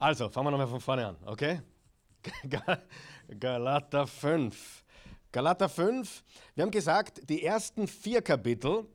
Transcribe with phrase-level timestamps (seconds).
[0.00, 1.60] Also, fangen wir nochmal von vorne an, okay?
[3.40, 4.84] Galater 5.
[5.32, 6.24] Galater 5,
[6.54, 8.86] wir haben gesagt, die ersten vier Kapitel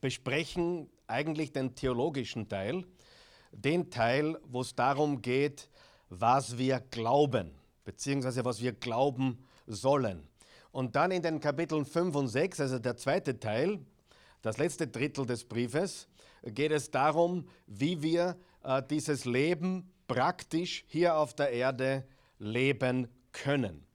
[0.00, 2.86] besprechen eigentlich den theologischen Teil,
[3.52, 5.68] den Teil, wo es darum geht,
[6.08, 7.50] was wir glauben,
[7.84, 10.26] beziehungsweise was wir glauben sollen.
[10.72, 13.78] Und dann in den Kapiteln 5 und 6, also der zweite Teil,
[14.40, 16.08] das letzte Drittel des Briefes,
[16.42, 22.04] geht es darum, wie wir äh, dieses Leben praktisch hier auf der Erde
[22.40, 23.86] leben können.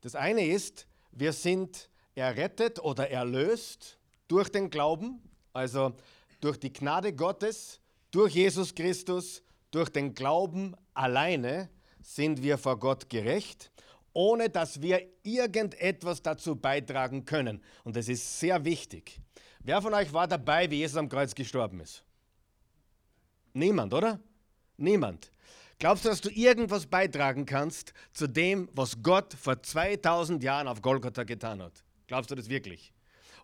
[0.00, 5.20] Das eine ist, wir sind errettet oder erlöst durch den Glauben,
[5.52, 5.94] also
[6.40, 7.80] durch die Gnade Gottes,
[8.10, 11.68] durch Jesus Christus, durch den Glauben alleine
[12.00, 13.70] sind wir vor Gott gerecht,
[14.12, 17.62] ohne dass wir irgendetwas dazu beitragen können.
[17.84, 19.20] Und das ist sehr wichtig.
[19.60, 22.02] Wer von euch war dabei, wie Jesus am Kreuz gestorben ist?
[23.52, 24.20] Niemand, oder?
[24.76, 25.30] Niemand.
[25.80, 30.82] Glaubst du, dass du irgendwas beitragen kannst zu dem, was Gott vor 2000 Jahren auf
[30.82, 31.84] Golgotha getan hat?
[32.08, 32.92] Glaubst du das wirklich?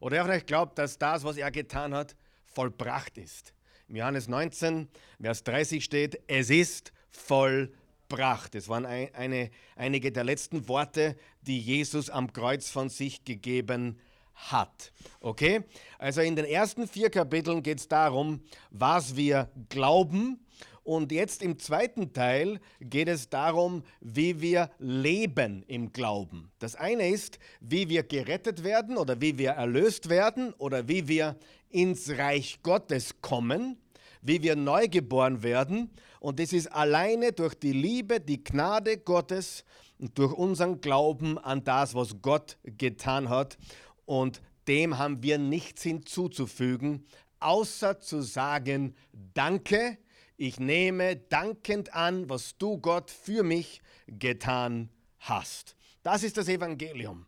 [0.01, 3.55] Oder von euch glaubt, dass das, was er getan hat, vollbracht ist?
[3.87, 4.89] Im Johannes 19,
[5.21, 8.57] Vers 30 steht, es ist vollbracht.
[8.57, 14.01] Das waren eine, einige der letzten Worte, die Jesus am Kreuz von sich gegeben
[14.35, 14.93] hat.
[15.21, 15.63] Okay?
[15.99, 20.44] Also in den ersten vier Kapiteln geht es darum, was wir glauben
[20.85, 26.53] und jetzt im zweiten Teil geht es darum, wie wir leben im Glauben.
[26.59, 31.37] Das eine ist, wie wir gerettet werden oder wie wir erlöst werden oder wie wir
[31.71, 33.79] ins Reich Gottes kommen,
[34.21, 35.91] wie wir neu geboren werden.
[36.21, 39.65] Und das ist alleine durch die Liebe, die Gnade Gottes
[39.99, 43.57] und durch unseren Glauben an das, was Gott getan hat.
[44.05, 47.07] Und dem haben wir nichts hinzuzufügen,
[47.41, 48.95] außer zu sagen,
[49.33, 49.97] danke
[50.37, 55.77] ich nehme dankend an, was du Gott für mich getan hast.
[56.03, 57.27] Das ist das Evangelium.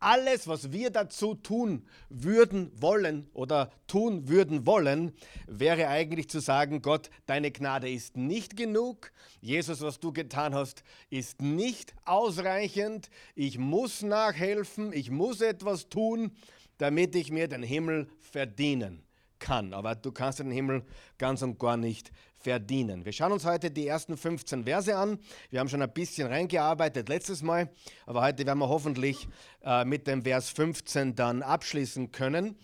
[0.00, 5.12] Alles, was wir dazu tun würden wollen oder tun würden wollen,
[5.46, 9.12] wäre eigentlich zu sagen, Gott, deine Gnade ist nicht genug.
[9.40, 13.08] Jesus, was du getan hast, ist nicht ausreichend.
[13.34, 16.32] Ich muss nachhelfen, ich muss etwas tun,
[16.76, 19.04] damit ich mir den Himmel verdienen
[19.38, 19.72] kann.
[19.72, 20.84] Aber du kannst den Himmel
[21.18, 22.12] ganz und gar nicht
[22.44, 23.04] verdienen.
[23.06, 25.18] Wir schauen uns heute die ersten 15 Verse an.
[25.50, 27.70] Wir haben schon ein bisschen reingearbeitet letztes Mal,
[28.04, 29.26] aber heute werden wir hoffentlich
[29.64, 32.58] äh, mit dem Vers 15 dann abschließen können.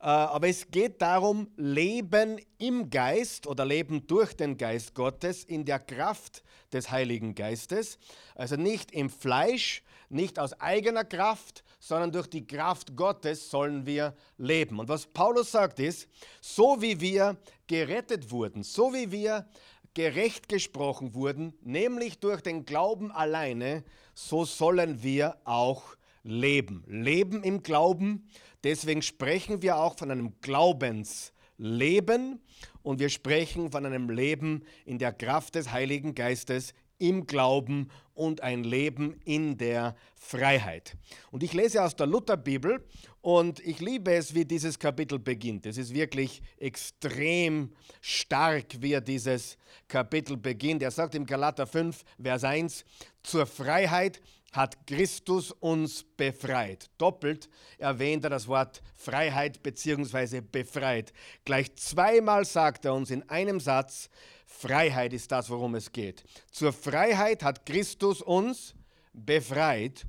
[0.00, 5.66] Äh, aber es geht darum, Leben im Geist oder Leben durch den Geist Gottes in
[5.66, 6.42] der Kraft
[6.72, 7.98] des Heiligen Geistes.
[8.34, 14.14] Also nicht im Fleisch, nicht aus eigener Kraft, sondern durch die Kraft Gottes sollen wir
[14.38, 14.78] leben.
[14.78, 16.08] Und was Paulus sagt ist,
[16.40, 17.36] so wie wir
[17.66, 19.48] gerettet wurden, so wie wir
[19.94, 23.84] gerecht gesprochen wurden, nämlich durch den Glauben alleine,
[24.14, 26.84] so sollen wir auch leben.
[26.86, 28.28] Leben im Glauben.
[28.62, 32.40] Deswegen sprechen wir auch von einem Glaubensleben
[32.82, 38.42] und wir sprechen von einem Leben in der Kraft des Heiligen Geistes im Glauben und
[38.42, 40.96] ein Leben in der Freiheit.
[41.30, 42.84] Und ich lese aus der Lutherbibel
[43.20, 45.66] und ich liebe es, wie dieses Kapitel beginnt.
[45.66, 49.58] Es ist wirklich extrem stark, wie er dieses
[49.88, 50.82] Kapitel beginnt.
[50.82, 52.84] Er sagt im Galater 5, Vers 1,
[53.22, 54.20] zur Freiheit
[54.56, 56.90] hat Christus uns befreit.
[56.98, 60.40] Doppelt erwähnt er das Wort Freiheit bzw.
[60.40, 61.12] befreit.
[61.44, 64.08] Gleich zweimal sagt er uns in einem Satz,
[64.46, 66.24] Freiheit ist das, worum es geht.
[66.50, 68.74] Zur Freiheit hat Christus uns
[69.12, 70.06] befreit.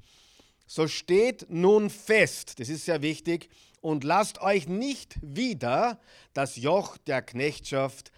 [0.65, 3.49] So steht nun fest, das ist sehr wichtig,
[3.81, 5.99] und lasst euch nicht wieder
[6.33, 8.11] das Joch der Knechtschaft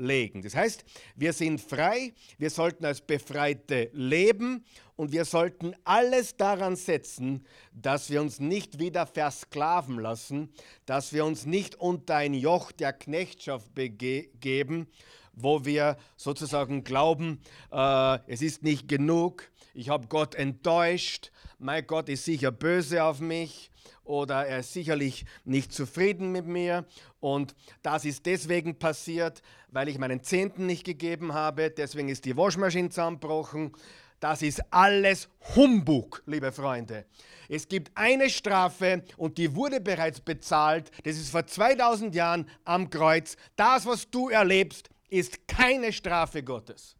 [0.00, 0.42] auflegen.
[0.42, 0.84] Das heißt,
[1.14, 4.64] wir sind frei, wir sollten als Befreite leben
[4.96, 10.52] und wir sollten alles daran setzen, dass wir uns nicht wieder versklaven lassen,
[10.86, 14.88] dass wir uns nicht unter ein Joch der Knechtschaft begeben,
[15.32, 22.08] wo wir sozusagen glauben, äh, es ist nicht genug, ich habe Gott enttäuscht, mein Gott
[22.08, 23.69] ist sicher böse auf mich
[24.04, 26.84] oder er ist sicherlich nicht zufrieden mit mir
[27.20, 32.36] und das ist deswegen passiert, weil ich meinen Zehnten nicht gegeben habe, deswegen ist die
[32.36, 33.72] Waschmaschine zusammengebrochen
[34.20, 37.06] das ist alles Humbug, liebe Freunde.
[37.48, 40.90] Es gibt eine Strafe und die wurde bereits bezahlt.
[41.04, 43.36] Das ist vor 2000 Jahren am Kreuz.
[43.56, 46.94] Das, was du erlebst, ist keine Strafe Gottes.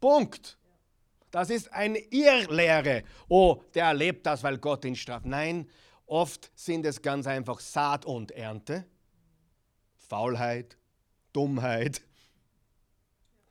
[0.00, 0.57] Punkt.
[1.30, 3.04] Das ist eine Irrlehre.
[3.28, 5.26] Oh, der erlebt das, weil Gott ihn straft.
[5.26, 5.68] Nein,
[6.06, 8.86] oft sind es ganz einfach Saat und Ernte,
[9.96, 10.78] Faulheit,
[11.32, 12.02] Dummheit,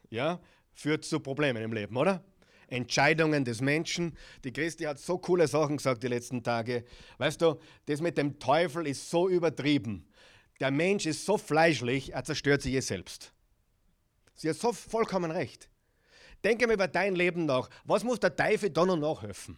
[0.09, 0.39] ja,
[0.73, 2.23] führt zu Problemen im Leben, oder?
[2.67, 4.17] Entscheidungen des Menschen.
[4.43, 6.83] Die Christi hat so coole Sachen gesagt die letzten Tage.
[7.17, 10.05] Weißt du, das mit dem Teufel ist so übertrieben.
[10.59, 13.31] Der Mensch ist so fleischlich, er zerstört sich eh selbst.
[14.33, 15.69] Sie hat so vollkommen recht.
[16.47, 17.69] Denke mal über dein Leben nach.
[17.83, 19.57] Was muss der Teufel da noch nachhelfen?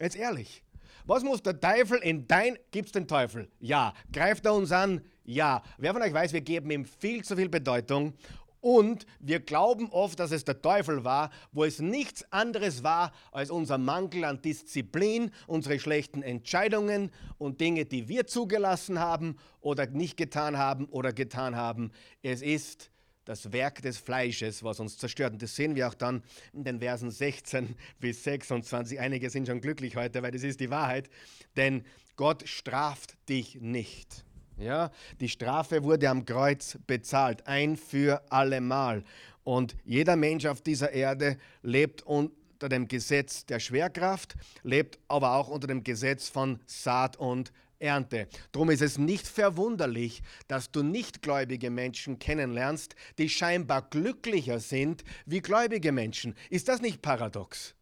[0.00, 0.64] Jetzt ehrlich.
[1.04, 2.58] Was muss der Teufel in dein.
[2.70, 3.50] Gibt's den Teufel?
[3.60, 3.92] Ja.
[4.10, 5.02] Greift er uns an?
[5.24, 5.62] Ja.
[5.76, 8.14] Wer von euch weiß, wir geben ihm viel zu viel Bedeutung
[8.62, 13.50] und wir glauben oft, dass es der Teufel war, wo es nichts anderes war als
[13.50, 20.16] unser Mangel an Disziplin, unsere schlechten Entscheidungen und Dinge, die wir zugelassen haben oder nicht
[20.16, 21.92] getan haben oder getan haben.
[22.22, 22.90] Es ist
[23.28, 25.34] das Werk des Fleisches, was uns zerstört.
[25.34, 26.22] Und das sehen wir auch dann
[26.54, 28.98] in den Versen 16 bis 26.
[28.98, 31.10] Einige sind schon glücklich heute, weil das ist die Wahrheit.
[31.54, 31.84] Denn
[32.16, 34.24] Gott straft dich nicht.
[34.56, 34.90] Ja,
[35.20, 39.04] die Strafe wurde am Kreuz bezahlt, ein für allemal.
[39.44, 45.48] Und jeder Mensch auf dieser Erde lebt unter dem Gesetz der Schwerkraft, lebt aber auch
[45.48, 48.28] unter dem Gesetz von Saat und Ernte.
[48.52, 55.40] Darum ist es nicht verwunderlich, dass du nichtgläubige Menschen kennenlernst, die scheinbar glücklicher sind wie
[55.40, 56.34] gläubige Menschen.
[56.50, 57.74] Ist das nicht paradox?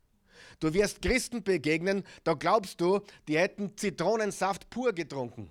[0.60, 5.50] Du wirst Christen begegnen, da glaubst du, die hätten Zitronensaft pur getrunken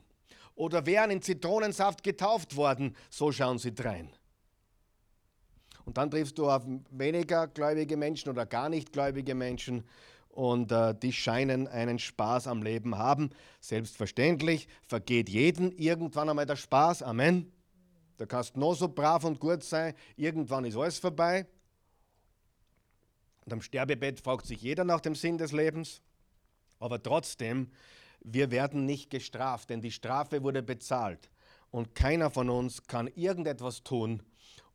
[0.55, 2.95] oder wären in Zitronensaft getauft worden.
[3.09, 4.09] So schauen sie drein.
[5.85, 9.83] Und dann triffst du auf weniger gläubige Menschen oder gar nicht gläubige Menschen
[10.35, 13.31] und äh, die scheinen einen Spaß am Leben haben.
[13.59, 17.01] Selbstverständlich vergeht jeden irgendwann einmal der Spaß.
[17.01, 17.51] Amen.
[18.17, 21.47] Du kannst noch so brav und gut sein, irgendwann ist alles vorbei.
[23.43, 26.01] Und am Sterbebett fragt sich jeder nach dem Sinn des Lebens.
[26.79, 27.71] Aber trotzdem
[28.27, 31.29] wir werden nicht gestraft, denn die Strafe wurde bezahlt.
[31.69, 34.23] Und keiner von uns kann irgendetwas tun,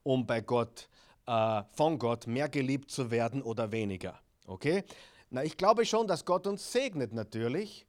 [0.04, 0.88] um bei Gott,
[1.26, 4.20] äh, von Gott mehr geliebt zu werden oder weniger.
[4.46, 4.84] Okay?
[5.30, 7.86] Na, ich glaube schon, dass Gott uns segnet natürlich,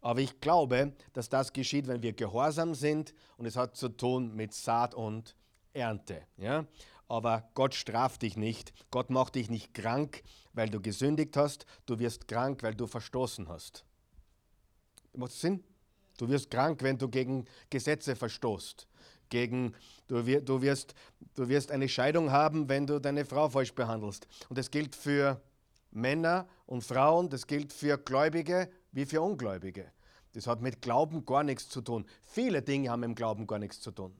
[0.00, 4.34] aber ich glaube, dass das geschieht, wenn wir gehorsam sind und es hat zu tun
[4.34, 5.34] mit Saat und
[5.72, 6.22] Ernte.
[6.36, 6.66] Ja?
[7.08, 8.72] Aber Gott straft dich nicht.
[8.90, 11.66] Gott macht dich nicht krank, weil du gesündigt hast.
[11.86, 13.84] Du wirst krank, weil du verstoßen hast.
[15.14, 15.64] Macht das Sinn?
[16.16, 18.86] Du wirst krank, wenn du gegen Gesetze verstoßt.
[19.30, 19.74] Gegen,
[20.06, 20.94] du, wir, du, wirst,
[21.34, 24.28] du wirst eine Scheidung haben, wenn du deine Frau falsch behandelst.
[24.48, 25.40] Und das gilt für
[25.94, 29.92] Männer und Frauen, das gilt für Gläubige wie für Ungläubige.
[30.32, 32.06] Das hat mit Glauben gar nichts zu tun.
[32.22, 34.14] Viele Dinge haben mit Glauben gar nichts zu tun.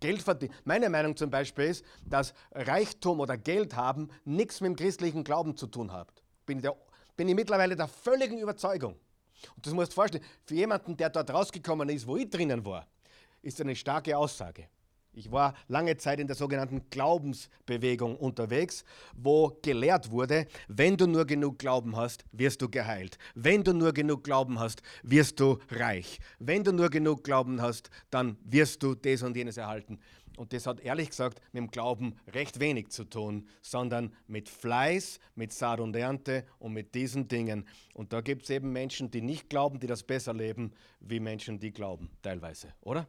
[0.00, 0.52] Geld verdienen.
[0.64, 5.56] Meine Meinung zum Beispiel ist, dass Reichtum oder Geld haben nichts mit dem christlichen Glauben
[5.56, 6.12] zu tun hat.
[6.44, 6.76] Bin, der,
[7.16, 8.96] bin ich mittlerweile der völligen Überzeugung.
[9.54, 12.86] Und das musst du vorstellen, für jemanden, der dort rausgekommen ist, wo ich drinnen war,
[13.42, 14.68] ist eine starke Aussage.
[15.14, 18.82] Ich war lange Zeit in der sogenannten Glaubensbewegung unterwegs,
[19.14, 23.18] wo gelehrt wurde, wenn du nur genug Glauben hast, wirst du geheilt.
[23.34, 26.18] Wenn du nur genug Glauben hast, wirst du reich.
[26.38, 29.98] Wenn du nur genug Glauben hast, dann wirst du das und jenes erhalten.
[30.38, 35.18] Und das hat ehrlich gesagt mit dem Glauben recht wenig zu tun, sondern mit Fleiß,
[35.34, 37.66] mit Saat und Ernte und mit diesen Dingen.
[37.92, 41.60] Und da gibt es eben Menschen, die nicht glauben, die das besser leben, wie Menschen,
[41.60, 43.06] die glauben, teilweise, oder?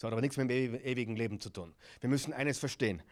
[0.00, 1.74] Das hat aber nichts mit dem ewigen Leben zu tun.
[2.00, 3.02] Wir müssen eines verstehen.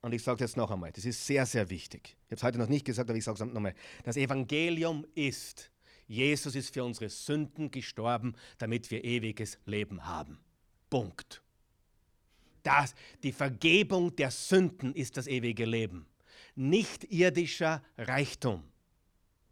[0.00, 2.16] Und ich sage es jetzt noch einmal, das ist sehr, sehr wichtig.
[2.26, 3.74] Ich habe es heute noch nicht gesagt, aber ich sage es nochmal.
[4.04, 5.72] Das Evangelium ist,
[6.06, 10.38] Jesus ist für unsere Sünden gestorben, damit wir ewiges Leben haben.
[10.88, 11.42] Punkt
[12.68, 16.06] das, die Vergebung der Sünden ist das ewige Leben,
[16.54, 18.62] nicht irdischer Reichtum.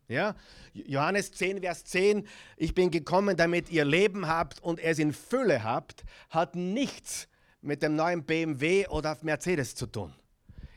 [0.09, 0.35] Ja?
[0.73, 5.65] Johannes 10, Vers 10, ich bin gekommen, damit ihr Leben habt und es in Fülle
[5.65, 7.29] habt, hat nichts
[7.61, 10.15] mit dem neuen BMW oder Mercedes zu tun.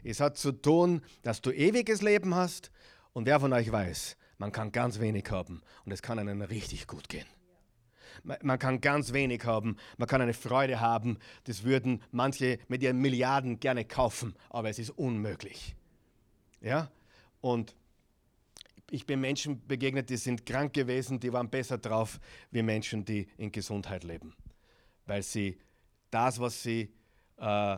[0.03, 2.71] Es hat zu tun, dass du ewiges Leben hast
[3.13, 6.87] und wer von euch weiß, man kann ganz wenig haben und es kann einem richtig
[6.87, 7.27] gut gehen.
[8.23, 12.97] Man kann ganz wenig haben, man kann eine Freude haben, das würden manche mit ihren
[12.97, 15.75] Milliarden gerne kaufen, aber es ist unmöglich.
[16.61, 16.91] Ja?
[17.41, 17.75] Und
[18.91, 22.19] ich bin Menschen begegnet, die sind krank gewesen, die waren besser drauf
[22.51, 24.35] wie Menschen, die in Gesundheit leben,
[25.05, 25.57] weil sie
[26.11, 26.91] das, was sie
[27.37, 27.77] äh,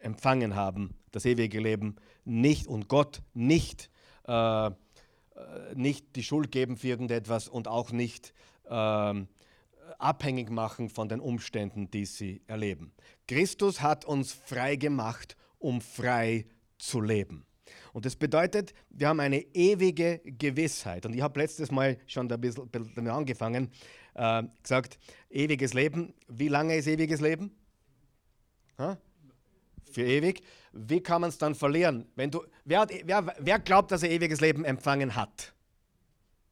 [0.00, 3.90] empfangen haben, das ewige Leben, nicht und Gott nicht,
[4.26, 4.72] äh, äh
[5.74, 8.34] nicht die Schuld geben für irgendetwas und auch nicht
[8.68, 9.28] ähm,
[9.98, 12.92] abhängig machen von den Umständen, die sie erleben.
[13.26, 16.46] Christus hat uns frei gemacht, um frei
[16.78, 17.46] zu leben.
[17.92, 21.06] Und das bedeutet, wir haben eine ewige Gewissheit.
[21.06, 23.70] Und ich habe letztes Mal schon ein bisschen damit angefangen,
[24.14, 24.98] äh, gesagt,
[25.30, 26.14] ewiges Leben.
[26.28, 27.54] Wie lange ist ewiges Leben?
[28.78, 28.98] Ha?
[29.94, 30.42] für ewig.
[30.72, 32.06] Wie kann man es dann verlieren?
[32.16, 35.54] Wenn du, wer, wer, wer glaubt, dass er ewiges Leben empfangen hat?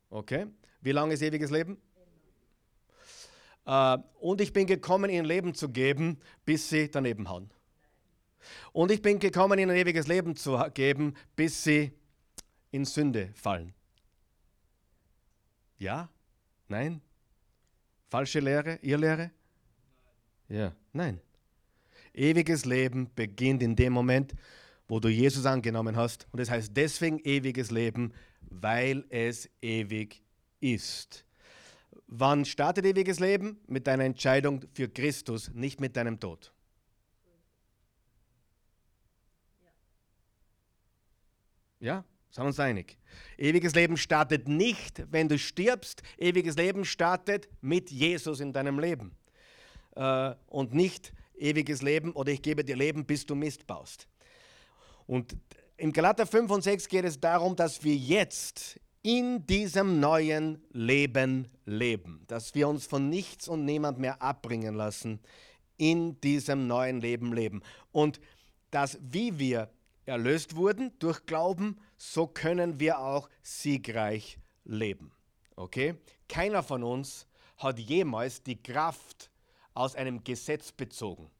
[0.08, 0.46] Okay.
[0.80, 1.76] Wie lange ist ewiges Leben?
[3.66, 7.50] Äh, und ich bin gekommen, ihnen Leben zu geben, bis sie daneben hauen.
[8.72, 11.92] Und ich bin gekommen, ihnen ein ewiges Leben zu geben, bis sie
[12.70, 13.72] in Sünde fallen.
[15.78, 16.08] Ja?
[16.68, 17.00] Nein?
[18.08, 18.78] Falsche Lehre?
[18.82, 19.30] Ihr Lehre?
[20.48, 21.20] Ja, nein.
[22.14, 24.34] Ewiges Leben beginnt in dem Moment,
[24.86, 26.26] wo du Jesus angenommen hast.
[26.30, 30.22] Und es das heißt deswegen ewiges Leben, weil es ewig
[30.60, 31.24] ist.
[32.06, 33.58] Wann startet ewiges Leben?
[33.66, 36.52] Mit deiner Entscheidung für Christus, nicht mit deinem Tod.
[41.82, 42.96] Ja, sind wir uns einig.
[43.36, 46.00] Ewiges Leben startet nicht, wenn du stirbst.
[46.16, 49.16] Ewiges Leben startet mit Jesus in deinem Leben.
[49.96, 54.06] Äh, und nicht ewiges Leben oder ich gebe dir Leben, bis du Mist baust.
[55.08, 55.36] Und
[55.76, 61.48] im Galater 5 und 6 geht es darum, dass wir jetzt in diesem neuen Leben
[61.66, 65.18] leben, dass wir uns von nichts und niemand mehr abbringen lassen,
[65.78, 67.60] in diesem neuen Leben leben.
[67.90, 68.20] Und
[68.70, 69.68] dass, wie wir
[70.06, 75.12] erlöst wurden durch Glauben, so können wir auch siegreich leben.
[75.56, 75.94] Okay?
[76.28, 77.26] Keiner von uns
[77.58, 79.30] hat jemals die Kraft
[79.74, 81.30] aus einem Gesetz bezogen.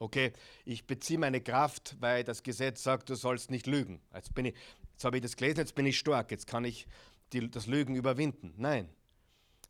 [0.00, 0.32] Okay,
[0.64, 4.00] ich beziehe meine Kraft, weil das Gesetz sagt, du sollst nicht lügen.
[4.14, 4.54] Jetzt, bin ich,
[4.92, 6.86] jetzt habe ich das gelesen, jetzt bin ich stark, jetzt kann ich
[7.32, 8.54] die, das Lügen überwinden.
[8.56, 8.88] Nein,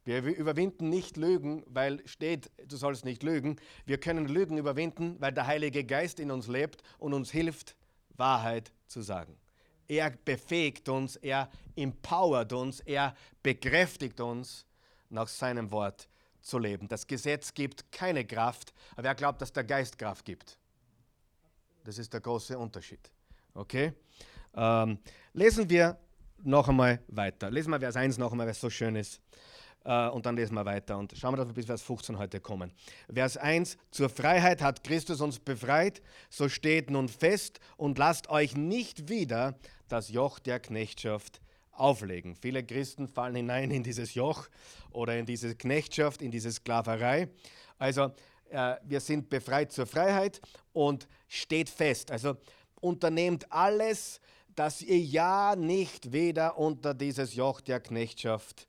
[0.04, 3.56] wir überwinden nicht Lügen, weil steht, du sollst nicht lügen.
[3.84, 7.76] Wir können Lügen überwinden, weil der Heilige Geist in uns lebt und uns hilft,
[8.18, 9.36] Wahrheit zu sagen.
[9.86, 14.66] Er befähigt uns, er empowert uns, er bekräftigt uns,
[15.10, 16.08] nach seinem Wort
[16.40, 16.88] zu leben.
[16.88, 20.58] Das Gesetz gibt keine Kraft, aber wer glaubt, dass der Geist Kraft gibt?
[21.84, 23.10] Das ist der große Unterschied.
[23.54, 23.94] Okay?
[24.54, 24.98] Ähm,
[25.32, 25.98] lesen wir
[26.42, 27.50] noch einmal weiter.
[27.50, 29.20] Lesen wir Vers 1 noch einmal, weil es so schön ist.
[29.88, 32.40] Äh, und dann lesen wir weiter und schauen wir, dass wir bis Vers 15 heute
[32.40, 32.72] kommen.
[33.12, 38.54] Vers 1, zur Freiheit hat Christus uns befreit, so steht nun fest und lasst euch
[38.54, 39.54] nicht wieder
[39.88, 41.40] das Joch der Knechtschaft
[41.72, 42.36] auflegen.
[42.36, 44.48] Viele Christen fallen hinein in dieses Joch
[44.90, 47.30] oder in diese Knechtschaft, in diese Sklaverei.
[47.78, 48.12] Also
[48.50, 50.42] äh, wir sind befreit zur Freiheit
[50.74, 52.10] und steht fest.
[52.10, 52.36] Also
[52.82, 54.20] unternehmt alles,
[54.54, 58.68] dass ihr ja nicht wieder unter dieses Joch der Knechtschaft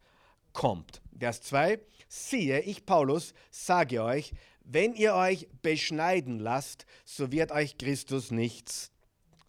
[0.53, 1.01] kommt.
[1.18, 7.77] Vers 2, siehe, ich Paulus sage euch, wenn ihr euch beschneiden lasst, so wird euch
[7.77, 8.91] Christus nichts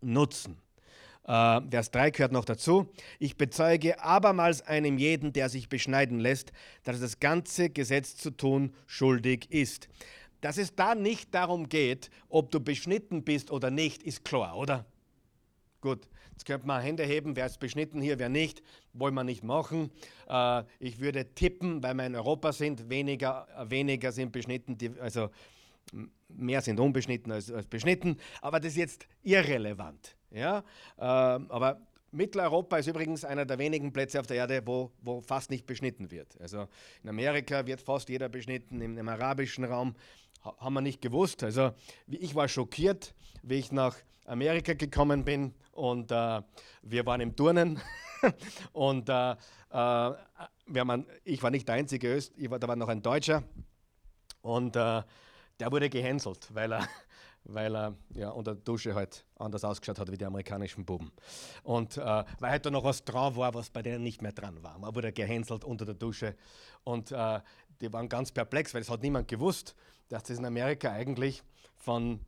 [0.00, 0.57] nutzen.
[1.25, 2.88] Äh, Vers 3 gehört noch dazu.
[3.19, 6.52] Ich bezeuge abermals einem jeden, der sich beschneiden lässt,
[6.85, 9.88] dass das ganze Gesetz zu tun schuldig ist.
[10.40, 14.87] Dass es da nicht darum geht, ob du beschnitten bist oder nicht, ist klar, oder?
[15.81, 19.43] Gut, jetzt könnte man Hände heben, wer ist beschnitten hier, wer nicht, wollen wir nicht
[19.43, 19.91] machen.
[20.29, 25.31] Äh, ich würde tippen, weil wir in Europa sind, weniger, weniger sind beschnitten, die, also
[26.29, 30.17] mehr sind unbeschnitten als, als, beschnitten, aber das ist jetzt irrelevant.
[30.31, 30.59] Ja?
[30.99, 31.81] Äh, aber
[32.13, 36.11] Mitteleuropa ist übrigens einer der wenigen Plätze auf der Erde, wo, wo fast nicht beschnitten
[36.11, 36.39] wird.
[36.41, 36.67] Also
[37.03, 39.95] in Amerika wird fast jeder beschnitten, im, im arabischen Raum
[40.42, 41.42] haben wir nicht gewusst.
[41.42, 41.73] Also
[42.06, 46.42] ich war schockiert, wie ich nach Amerika gekommen bin und äh,
[46.82, 47.80] wir waren im Turnen
[48.73, 49.37] und äh, äh,
[49.70, 53.42] haben, ich war nicht der einzige Öst, war, da war noch ein Deutscher
[54.42, 55.02] und äh,
[55.59, 56.88] der wurde gehänselt, weil er,
[57.44, 61.11] weil er ja, unter der Dusche halt anders ausgeschaut hat wie die amerikanischen Buben.
[61.62, 62.00] Und äh,
[62.38, 64.78] weil halt da noch was dran war, was bei denen nicht mehr dran war.
[64.78, 66.37] Man wurde gehänselt unter der Dusche
[66.85, 67.40] und äh,
[67.80, 69.75] die waren ganz perplex, weil es hat niemand gewusst,
[70.11, 71.43] dass das in Amerika eigentlich
[71.76, 72.21] von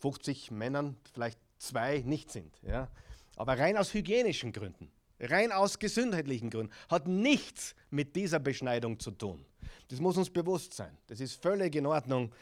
[0.00, 2.54] 50 Männern vielleicht zwei nicht sind.
[2.62, 2.88] Ja?
[3.36, 9.12] Aber rein aus hygienischen Gründen, rein aus gesundheitlichen Gründen, hat nichts mit dieser Beschneidung zu
[9.12, 9.44] tun.
[9.88, 10.96] Das muss uns bewusst sein.
[11.06, 12.32] Das ist völlig in Ordnung,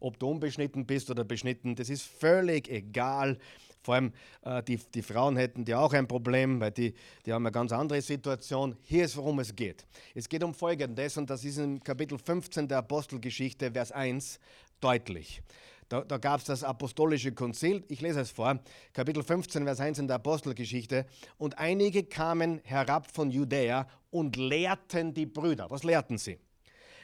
[0.00, 1.74] ob du unbeschnitten bist oder beschnitten.
[1.74, 3.38] Das ist völlig egal.
[3.86, 4.12] Vor allem
[4.42, 6.92] äh, die, die Frauen hätten ja auch ein Problem, weil die,
[7.24, 8.76] die haben eine ganz andere Situation.
[8.82, 9.86] Hier ist, worum es geht.
[10.12, 14.40] Es geht um Folgendes, und das ist im Kapitel 15 der Apostelgeschichte, Vers 1,
[14.80, 15.40] deutlich.
[15.88, 17.84] Da, da gab es das apostolische Konzil.
[17.86, 18.58] Ich lese es vor.
[18.92, 21.06] Kapitel 15, Vers 1 in der Apostelgeschichte.
[21.38, 25.70] Und einige kamen herab von Judäa und lehrten die Brüder.
[25.70, 26.40] Was lehrten sie?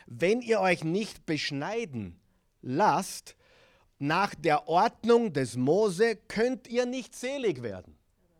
[0.09, 2.19] Wenn ihr euch nicht beschneiden
[2.61, 3.37] lasst,
[4.03, 7.97] nach der Ordnung des Mose könnt ihr nicht selig werden.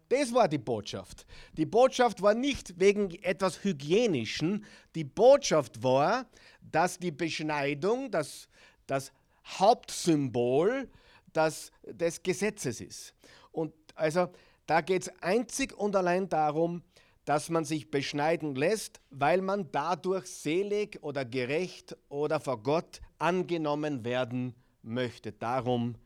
[0.09, 1.25] Das war die Botschaft.
[1.53, 4.65] Die Botschaft war nicht wegen etwas Hygienischen.
[4.97, 6.27] Die Botschaft war,
[6.61, 8.49] dass die Beschneidung, das,
[8.89, 9.13] das
[9.47, 10.91] Hauptsymbol
[11.33, 13.15] das, des Gesetzes ist.
[13.53, 14.31] Und also
[14.67, 16.83] da geht es einzig und allein darum,
[17.25, 24.05] dass man sich beschneiden lässt, weil man dadurch selig oder gerecht oder vor Gott angenommen
[24.05, 25.33] werden möchte.
[25.33, 25.97] Darum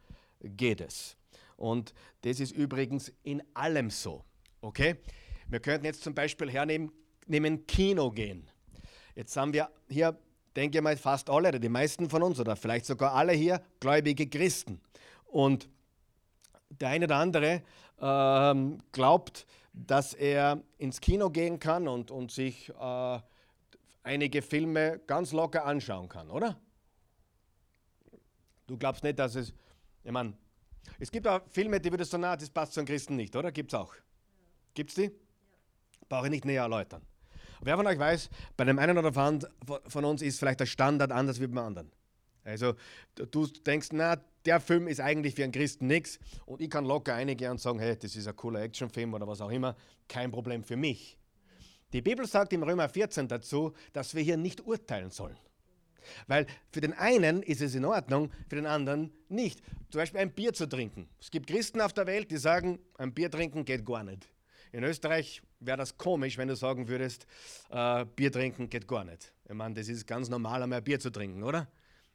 [0.40, 1.16] geht es.
[1.56, 4.24] Und das ist übrigens in allem so.
[4.60, 4.96] Okay?
[5.48, 6.92] Wir könnten jetzt zum Beispiel hernehmen,
[7.26, 8.50] nehmen Kino gehen.
[9.14, 10.18] Jetzt haben wir hier,
[10.54, 13.62] denke ich mal, fast alle, oder die meisten von uns, oder vielleicht sogar alle hier,
[13.80, 14.80] gläubige Christen.
[15.24, 15.68] Und
[16.68, 17.62] der eine oder andere
[18.00, 23.18] ähm, glaubt, dass er ins Kino gehen kann und, und sich äh,
[24.02, 26.58] einige Filme ganz locker anschauen kann, oder?
[28.66, 29.52] Du glaubst nicht, dass es,
[30.02, 30.34] ich meine,
[30.98, 33.52] es gibt auch Filme, die würdest du sagen, das passt zu einem Christen nicht, oder?
[33.52, 33.94] Gibt es auch?
[34.74, 35.10] Gibt es die?
[36.08, 37.02] Brauche ich nicht näher erläutern.
[37.60, 39.52] Wer von euch weiß, bei dem einen oder anderen
[39.86, 41.90] von uns ist vielleicht der Standard anders wie beim anderen.
[42.44, 42.74] Also
[43.14, 47.14] du denkst, na, der Film ist eigentlich für einen Christen nichts und ich kann locker
[47.14, 49.74] eingehen und sagen, hey, das ist ein cooler Actionfilm oder was auch immer,
[50.06, 51.18] kein Problem für mich.
[51.92, 55.36] Die Bibel sagt im Römer 14 dazu, dass wir hier nicht urteilen sollen.
[56.26, 59.62] Weil für den einen ist es in Ordnung, für den anderen nicht.
[59.90, 61.08] Zum Beispiel ein Bier zu trinken.
[61.20, 64.28] Es gibt Christen auf der Welt, die sagen, ein Bier trinken geht gar nicht.
[64.72, 67.26] In Österreich wäre das komisch, wenn du sagen würdest,
[67.70, 69.32] äh, Bier trinken geht gar nicht.
[69.48, 71.68] Ich meine, das ist ganz normal, einmal ein Bier zu trinken, oder?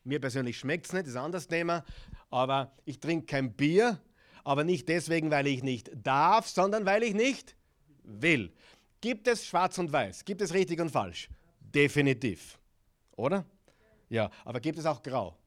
[0.04, 1.84] Mir persönlich schmeckt es nicht, ist ein anderes Thema.
[2.30, 4.00] Aber ich trinke kein Bier,
[4.44, 7.56] aber nicht deswegen, weil ich nicht darf, sondern weil ich nicht
[8.04, 8.52] will.
[9.00, 10.26] Gibt es schwarz und weiß?
[10.26, 11.30] Gibt es richtig und falsch?
[11.60, 12.60] Definitiv.
[13.16, 13.46] Oder?
[14.12, 15.38] Ja, aber gibt es auch grau?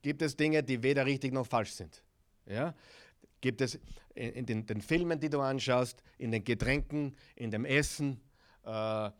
[0.00, 2.02] Gibt es Dinge, die weder richtig noch falsch sind?
[2.46, 2.74] Ja?
[3.42, 3.78] Gibt es
[4.14, 8.22] in den, den Filmen, die du anschaust, in den Getränken, in dem Essen
[8.64, 9.10] äh, äh,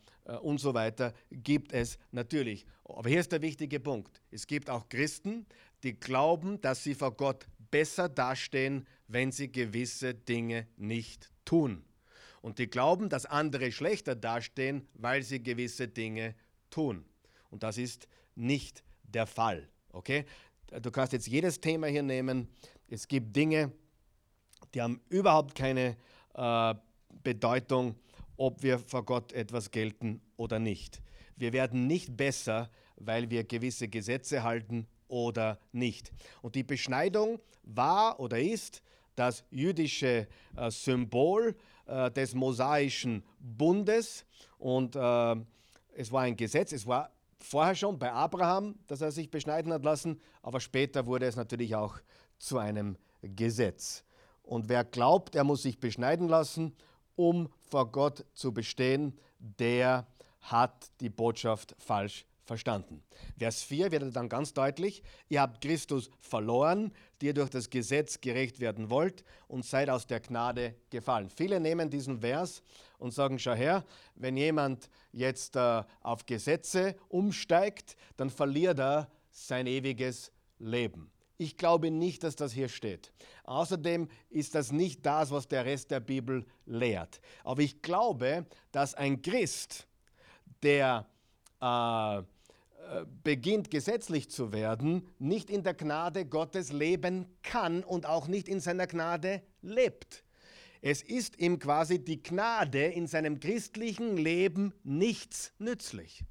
[0.41, 2.67] und so weiter, gibt es natürlich.
[2.85, 4.23] Aber hier ist der wichtige Punkt.
[4.31, 5.45] Es gibt auch Christen,
[5.83, 11.85] die glauben, dass sie vor Gott besser dastehen, wenn sie gewisse Dinge nicht tun.
[12.41, 16.35] Und die glauben, dass andere schlechter dastehen, weil sie gewisse Dinge
[16.71, 17.05] tun.
[17.51, 18.09] Und das ist
[18.39, 19.69] nicht der Fall.
[19.93, 20.25] Okay?
[20.83, 22.49] Du kannst jetzt jedes Thema hier nehmen.
[22.89, 23.73] Es gibt Dinge,
[24.75, 25.97] die haben überhaupt keine
[26.35, 26.75] äh,
[27.23, 27.95] Bedeutung,
[28.37, 31.01] ob wir vor Gott etwas gelten oder nicht.
[31.37, 36.13] Wir werden nicht besser, weil wir gewisse Gesetze halten oder nicht.
[36.43, 38.83] Und die Beschneidung war oder ist
[39.15, 44.25] das jüdische äh, Symbol äh, des mosaischen Bundes
[44.59, 45.37] und äh,
[45.95, 49.85] es war ein Gesetz, es war vorher schon bei Abraham, dass er sich beschneiden hat
[49.85, 51.99] lassen, aber später wurde es natürlich auch
[52.39, 54.05] zu einem Gesetz.
[54.43, 56.75] Und wer glaubt, er muss sich beschneiden lassen,
[57.17, 60.07] um vor Gott zu bestehen, der
[60.41, 63.03] hat die Botschaft falsch verstanden.
[63.39, 68.21] Vers 4 wird dann ganz deutlich, ihr habt Christus verloren, die ihr durch das Gesetz
[68.21, 71.29] gerecht werden wollt und seid aus der Gnade gefallen.
[71.29, 72.63] Viele nehmen diesen Vers
[72.99, 73.85] und sagen, schau her,
[74.17, 81.13] wenn jemand jetzt äh, auf Gesetze umsteigt, dann verliert er sein ewiges Leben.
[81.37, 83.13] Ich glaube nicht, dass das hier steht.
[83.45, 87.21] Außerdem ist das nicht das, was der Rest der Bibel lehrt.
[87.45, 89.87] Aber ich glaube, dass ein Christ,
[90.63, 91.07] der
[91.61, 92.23] äh,
[93.23, 98.61] beginnt gesetzlich zu werden, nicht in der Gnade Gottes leben kann und auch nicht in
[98.61, 100.25] seiner Gnade lebt.
[100.81, 106.25] Es ist ihm quasi die Gnade in seinem christlichen Leben nichts nützlich.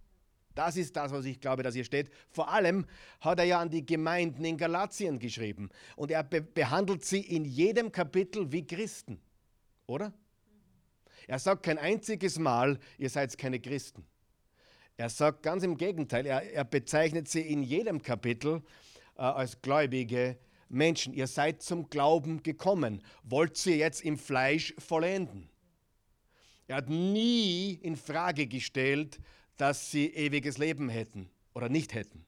[0.56, 2.10] Das ist das, was ich glaube, dass hier steht.
[2.30, 2.88] Vor allem
[3.22, 5.70] hat er ja an die Gemeinden in Galatien geschrieben.
[5.96, 9.22] Und er be behandelt sie in jedem Kapitel wie Christen.
[9.86, 10.14] Oder?
[11.28, 14.04] Er sagt kein einziges Mal, ihr seid keine Christen.
[14.98, 18.64] Er sagt ganz im Gegenteil, er, er bezeichnet sie in jedem Kapitel
[19.16, 20.38] äh, als gläubige
[20.70, 21.14] Menschen.
[21.14, 23.04] Ihr seid zum Glauben gekommen.
[23.24, 25.50] Wollt ihr jetzt im Fleisch vollenden?
[26.68, 29.20] Er hat nie in Frage gestellt,
[29.56, 32.26] dass sie ewiges Leben hätten oder nicht hätten.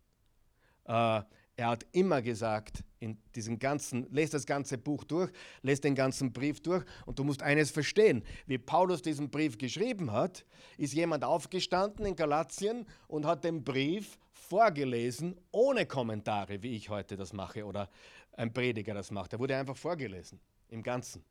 [0.86, 1.22] Äh,
[1.60, 5.30] er hat immer gesagt, in diesem ganzen, lest das ganze Buch durch,
[5.62, 8.24] lest den ganzen Brief durch und du musst eines verstehen.
[8.46, 10.46] Wie Paulus diesen Brief geschrieben hat,
[10.78, 17.18] ist jemand aufgestanden in Galatien und hat den Brief vorgelesen, ohne Kommentare, wie ich heute
[17.18, 17.90] das mache oder
[18.38, 19.34] ein Prediger das macht.
[19.34, 21.26] Er wurde einfach vorgelesen, im Ganzen.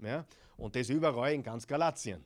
[0.00, 0.26] Ja?
[0.58, 2.22] Und das überall in ganz Galatien.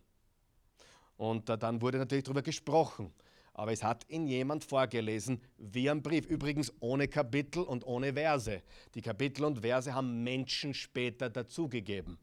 [1.17, 3.13] Und äh, dann wurde natürlich darüber gesprochen.
[3.55, 6.27] Aber es hat ihn jemand vorgelesen wie ein Brief.
[6.27, 8.63] Übrigens ohne Kapitel und ohne Verse.
[8.95, 12.19] Die Kapitel und Verse haben Menschen später dazugegeben.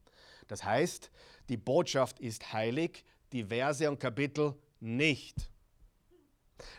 [0.48, 1.10] Das heißt,
[1.50, 5.50] die Botschaft ist heilig, die Verse und Kapitel nicht.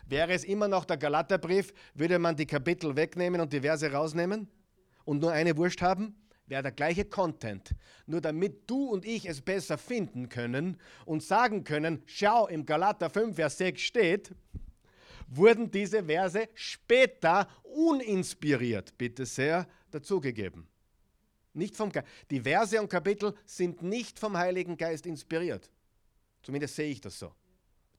[0.05, 4.47] Wäre es immer noch der Galaterbrief, würde man die Kapitel wegnehmen und die Verse rausnehmen?
[5.05, 6.15] und nur eine Wurst haben,
[6.53, 7.73] wäre der gleiche Content.
[8.05, 13.09] Nur damit du und ich es besser finden können und sagen können, schau, im Galater
[13.09, 14.31] 5, Vers 6 steht,
[15.27, 20.67] wurden diese Verse später uninspiriert, bitte sehr, dazugegeben.
[21.53, 21.91] Nicht vom
[22.29, 25.71] die Verse und Kapitel sind nicht vom Heiligen Geist inspiriert.
[26.43, 27.33] Zumindest sehe ich das so.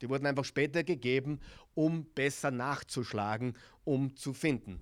[0.01, 1.41] Die wurden einfach später gegeben,
[1.75, 4.81] um besser nachzuschlagen, um zu finden.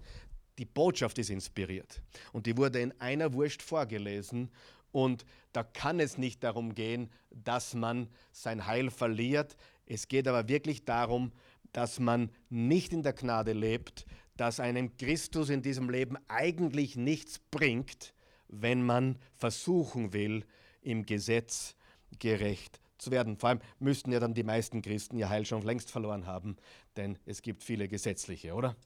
[0.59, 4.51] Die Botschaft ist inspiriert und die wurde in einer Wurst vorgelesen
[4.93, 9.57] und da kann es nicht darum gehen, dass man sein Heil verliert.
[9.87, 11.33] Es geht aber wirklich darum,
[11.73, 17.39] dass man nicht in der Gnade lebt, dass einem Christus in diesem Leben eigentlich nichts
[17.39, 18.15] bringt,
[18.49, 20.45] wenn man versuchen will,
[20.83, 21.75] im Gesetz
[22.19, 23.37] gerecht zu werden.
[23.37, 26.57] Vor allem müssten ja dann die meisten Christen ihr Heil schon längst verloren haben,
[26.97, 28.77] denn es gibt viele gesetzliche, oder?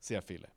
[0.00, 0.48] Sehr viele.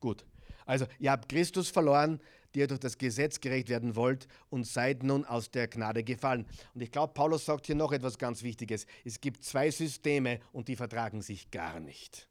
[0.00, 0.24] Gut.
[0.66, 2.20] Also, ihr habt Christus verloren,
[2.54, 6.46] die ihr durch das Gesetz gerecht werden wollt und seid nun aus der Gnade gefallen.
[6.74, 8.86] Und ich glaube, Paulus sagt hier noch etwas ganz Wichtiges.
[9.04, 12.28] Es gibt zwei Systeme und die vertragen sich gar nicht.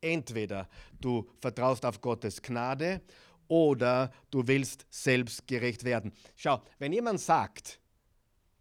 [0.00, 0.68] Entweder
[1.00, 3.00] du vertraust auf Gottes Gnade
[3.48, 6.12] oder du willst selbst gerecht werden.
[6.36, 7.80] Schau, wenn jemand sagt,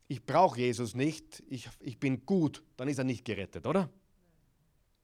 [0.07, 3.89] ich brauche Jesus nicht, ich, ich bin gut, dann ist er nicht gerettet, oder?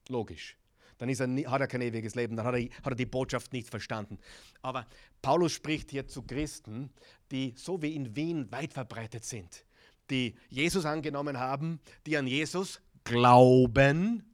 [0.08, 0.58] Logisch
[0.98, 3.70] dann er, hat er kein ewiges Leben, dann hat er, hat er die Botschaft nicht
[3.70, 4.18] verstanden.
[4.62, 4.86] Aber
[5.22, 6.90] Paulus spricht hier zu Christen,
[7.30, 9.64] die so wie in Wien weit verbreitet sind,
[10.10, 14.24] die Jesus angenommen haben, die an Jesus glauben,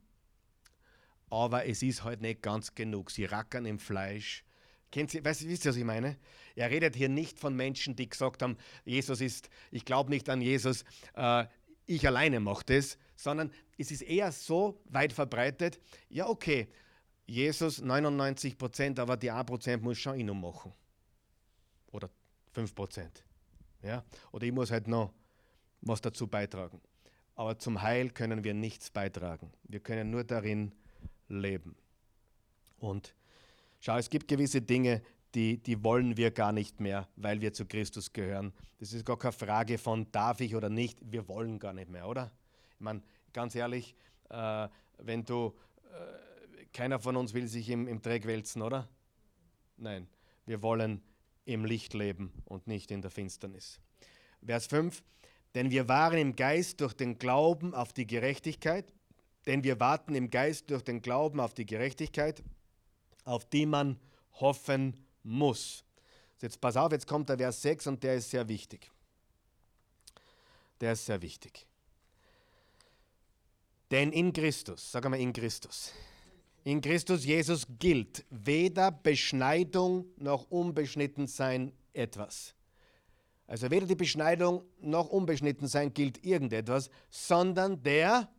[1.29, 3.11] aber es ist halt nicht ganz genug.
[3.11, 4.43] Sie rackern im Fleisch.
[4.91, 6.17] Kennt Sie, weißt, wisst ihr, was ich meine?
[6.55, 10.41] Er redet hier nicht von Menschen, die gesagt haben, Jesus ist, ich glaube nicht an
[10.41, 11.45] Jesus, äh,
[11.85, 16.67] ich alleine mache das, sondern es ist eher so weit verbreitet, ja okay,
[17.27, 20.73] Jesus 99 Prozent, aber die 1 Prozent muss schon ich noch machen.
[21.91, 22.09] Oder
[22.53, 23.23] 5 Prozent.
[23.81, 24.03] Ja?
[24.31, 25.11] Oder ich muss halt noch
[25.81, 26.81] was dazu beitragen.
[27.35, 29.51] Aber zum Heil können wir nichts beitragen.
[29.63, 30.71] Wir können nur darin
[31.27, 31.75] leben.
[32.77, 33.15] Und
[33.79, 35.01] schau, es gibt gewisse Dinge,
[35.33, 38.53] die, die wollen wir gar nicht mehr, weil wir zu Christus gehören.
[38.79, 40.99] Das ist gar keine Frage von darf ich oder nicht.
[41.11, 42.31] Wir wollen gar nicht mehr, oder?
[42.75, 43.01] Ich meine,
[43.33, 43.95] ganz ehrlich,
[44.29, 45.53] äh, wenn du,
[45.91, 48.87] äh, keiner von uns will sich im, im Dreck wälzen, oder?
[49.77, 50.07] Nein,
[50.45, 51.01] wir wollen
[51.45, 53.79] im Licht leben und nicht in der Finsternis.
[54.45, 55.03] Vers 5,
[55.53, 58.93] denn wir waren im Geist durch den Glauben auf die Gerechtigkeit,
[59.45, 62.43] denn wir warten im Geist durch den Glauben auf die Gerechtigkeit,
[63.23, 63.99] auf die man
[64.33, 65.83] hoffen muss.
[66.41, 68.91] Jetzt pass auf, jetzt kommt der Vers 6 und der ist sehr wichtig.
[70.81, 71.65] Der ist sehr wichtig.
[73.91, 75.93] Denn in Christus, sag mal in Christus,
[76.63, 82.55] in Christus Jesus gilt weder Beschneidung noch Unbeschnittensein etwas.
[83.47, 88.29] Also weder die Beschneidung noch Unbeschnittensein gilt irgendetwas, sondern der,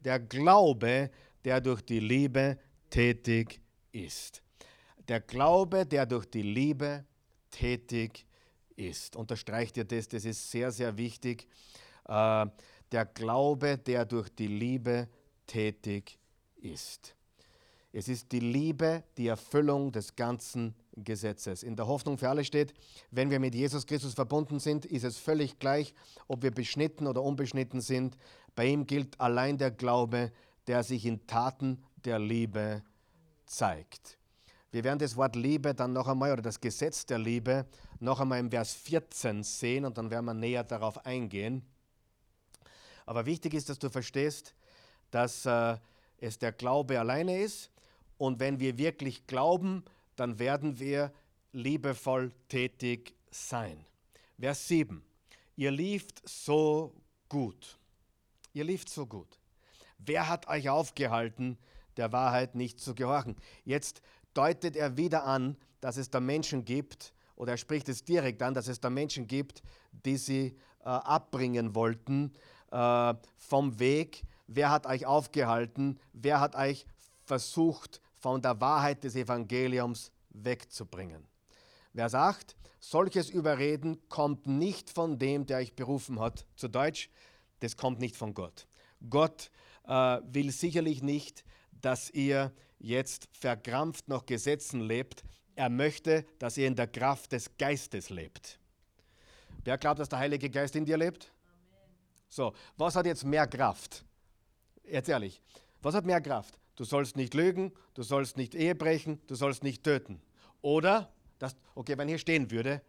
[0.00, 1.10] der Glaube,
[1.44, 4.42] der durch die Liebe tätig ist.
[5.08, 7.04] Der Glaube, der durch die Liebe
[7.50, 8.26] tätig
[8.76, 9.16] ist.
[9.16, 11.48] Unterstreicht ihr das, das ist sehr, sehr wichtig.
[12.06, 12.46] Äh,
[12.92, 15.08] der Glaube, der durch die Liebe
[15.46, 16.18] tätig
[16.56, 17.14] ist.
[17.92, 21.62] Es ist die Liebe, die Erfüllung des ganzen Gesetzes.
[21.62, 22.74] In der Hoffnung für alle steht,
[23.10, 25.94] wenn wir mit Jesus Christus verbunden sind, ist es völlig gleich,
[26.28, 28.18] ob wir beschnitten oder unbeschnitten sind.
[28.54, 30.30] Bei ihm gilt allein der Glaube,
[30.66, 32.82] der sich in Taten der Liebe
[33.46, 34.18] zeigt.
[34.70, 37.64] Wir werden das Wort Liebe dann noch einmal, oder das Gesetz der Liebe,
[37.98, 41.64] noch einmal im Vers 14 sehen und dann werden wir näher darauf eingehen.
[43.06, 44.54] Aber wichtig ist, dass du verstehst,
[45.10, 45.76] dass äh,
[46.18, 47.70] es der Glaube alleine ist.
[48.18, 49.84] Und wenn wir wirklich glauben,
[50.16, 51.12] dann werden wir
[51.52, 53.84] liebevoll tätig sein.
[54.38, 55.02] Vers 7.
[55.56, 56.94] Ihr lieft so
[57.28, 57.78] gut.
[58.52, 59.38] Ihr lieft so gut.
[59.98, 61.58] Wer hat euch aufgehalten,
[61.96, 63.36] der Wahrheit nicht zu gehorchen?
[63.64, 64.02] Jetzt
[64.34, 68.54] deutet er wieder an, dass es da Menschen gibt, oder er spricht es direkt an,
[68.54, 72.32] dass es da Menschen gibt, die sie äh, abbringen wollten
[72.76, 74.22] äh, vom Weg.
[74.46, 75.98] Wer hat euch aufgehalten?
[76.12, 76.86] Wer hat euch
[77.24, 81.26] versucht, von der Wahrheit des Evangeliums wegzubringen?
[81.92, 86.46] Wer sagt, solches Überreden kommt nicht von dem, der euch berufen hat.
[86.56, 87.08] Zu Deutsch,
[87.60, 88.66] das kommt nicht von Gott.
[89.08, 89.50] Gott
[89.84, 91.44] äh, will sicherlich nicht,
[91.80, 95.24] dass ihr jetzt verkrampft nach Gesetzen lebt.
[95.54, 98.58] Er möchte, dass ihr in der Kraft des Geistes lebt.
[99.64, 101.32] Wer glaubt, dass der Heilige Geist in dir lebt?
[102.28, 104.04] So, was hat jetzt mehr Kraft?
[104.84, 105.40] Jetzt ehrlich,
[105.82, 106.58] was hat mehr Kraft?
[106.76, 110.20] Du sollst nicht lügen, du sollst nicht Ehe brechen, du sollst nicht töten.
[110.60, 112.82] Oder dass, okay, wenn hier stehen würde,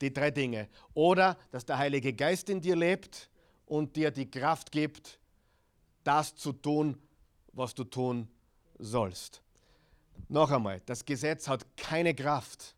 [0.00, 0.68] die drei Dinge.
[0.94, 3.28] Oder dass der Heilige Geist in dir lebt
[3.66, 5.18] und dir die Kraft gibt,
[6.02, 6.96] das zu tun,
[7.52, 8.28] was du tun
[8.78, 9.42] sollst.
[10.28, 12.74] Noch einmal, das Gesetz hat keine Kraft.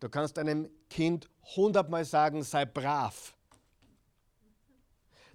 [0.00, 3.34] Du kannst einem Kind hundertmal sagen, sei brav.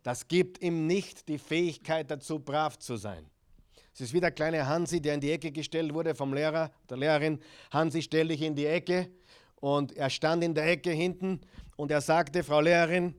[0.07, 3.29] Das gibt ihm nicht die Fähigkeit dazu, brav zu sein.
[3.93, 6.95] Es ist wie der kleine Hansi, der in die Ecke gestellt wurde vom Lehrer, der
[6.95, 7.41] Lehrerin.
[7.71, 9.11] Hansi, stell dich in die Ecke.
[9.57, 11.41] Und er stand in der Ecke hinten
[11.75, 13.15] und er sagte, Frau Lehrerin,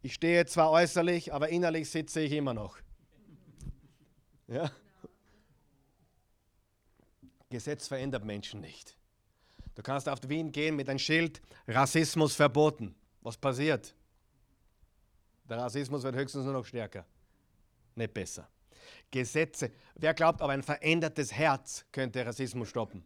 [0.00, 2.78] ich stehe zwar äußerlich, aber innerlich sitze ich immer noch.
[4.48, 4.70] Ja?
[7.50, 8.96] Gesetz verändert Menschen nicht.
[9.74, 12.94] Du kannst auf Wien gehen mit einem Schild, Rassismus verboten.
[13.20, 13.94] Was passiert?
[15.48, 17.04] Der Rassismus wird höchstens nur noch stärker,
[17.94, 18.48] nicht besser.
[19.10, 19.70] Gesetze.
[19.94, 23.04] Wer glaubt, aber ein verändertes Herz könnte Rassismus stoppen?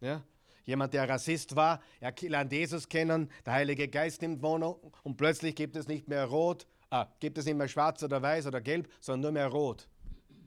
[0.00, 0.22] Ja?
[0.64, 5.56] Jemand, der Rassist war, er lernt Jesus kennen, der Heilige Geist nimmt Wohnung und plötzlich
[5.56, 8.88] gibt es nicht mehr rot, ah, gibt es nicht mehr schwarz oder weiß oder gelb,
[9.00, 9.88] sondern nur mehr rot.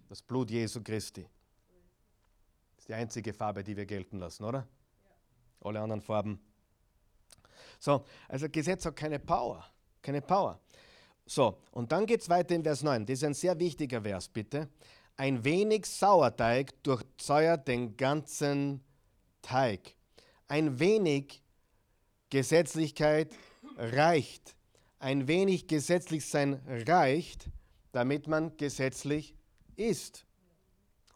[0.08, 1.24] Das Blut Jesu Christi.
[2.76, 4.68] Das ist die einzige Farbe, die wir gelten lassen, oder?
[5.62, 6.40] Alle anderen Farben.
[7.80, 9.66] So, also Gesetz hat keine Power.
[10.06, 10.60] Keine Power.
[11.26, 13.08] So, und dann geht es weiter in Vers 9.
[13.08, 14.70] Das ist ein sehr wichtiger Vers, bitte.
[15.18, 18.84] Ein wenig Sauerteig durchsäuert den ganzen
[19.42, 19.96] Teig.
[20.48, 21.42] Ein wenig
[22.30, 23.34] Gesetzlichkeit
[23.78, 24.56] reicht.
[25.00, 27.50] Ein wenig gesetzlich sein reicht,
[27.92, 29.34] damit man gesetzlich
[29.76, 30.28] ist.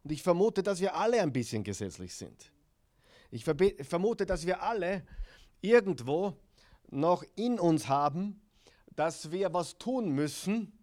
[0.04, 2.52] Und ich vermute, dass wir alle ein bisschen gesetzlich sind.
[3.30, 5.06] Ich vermute, dass wir alle
[5.62, 6.36] irgendwo
[6.90, 8.42] noch in uns haben,
[9.00, 10.78] dass wir was tun müssen,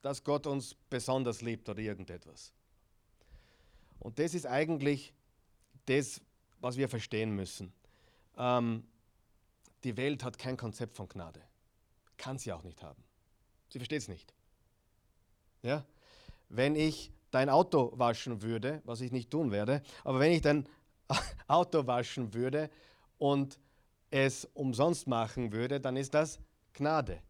[0.00, 2.54] dass Gott uns besonders liebt oder irgendetwas.
[3.98, 5.12] Und das ist eigentlich
[5.84, 6.22] das,
[6.60, 7.74] was wir verstehen müssen.
[8.38, 8.84] Ähm,
[9.84, 11.42] die Welt hat kein Konzept von Gnade.
[12.16, 13.04] Kann sie auch nicht haben.
[13.68, 14.32] Sie versteht es nicht.
[15.60, 15.84] Ja?
[16.48, 20.66] Wenn ich dein Auto waschen würde, was ich nicht tun werde, aber wenn ich dein
[21.48, 22.70] Auto waschen würde
[23.18, 23.60] und
[24.10, 26.38] es umsonst machen würde, dann ist das
[26.72, 27.20] Gnade.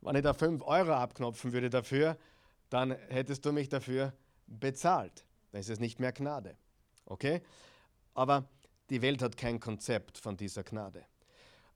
[0.00, 2.16] Wenn ich da 5 Euro abknopfen würde dafür,
[2.70, 4.12] dann hättest du mich dafür
[4.46, 5.24] bezahlt.
[5.50, 6.56] Dann ist es nicht mehr Gnade.
[7.04, 7.42] Okay?
[8.14, 8.48] Aber
[8.90, 11.04] die Welt hat kein Konzept von dieser Gnade.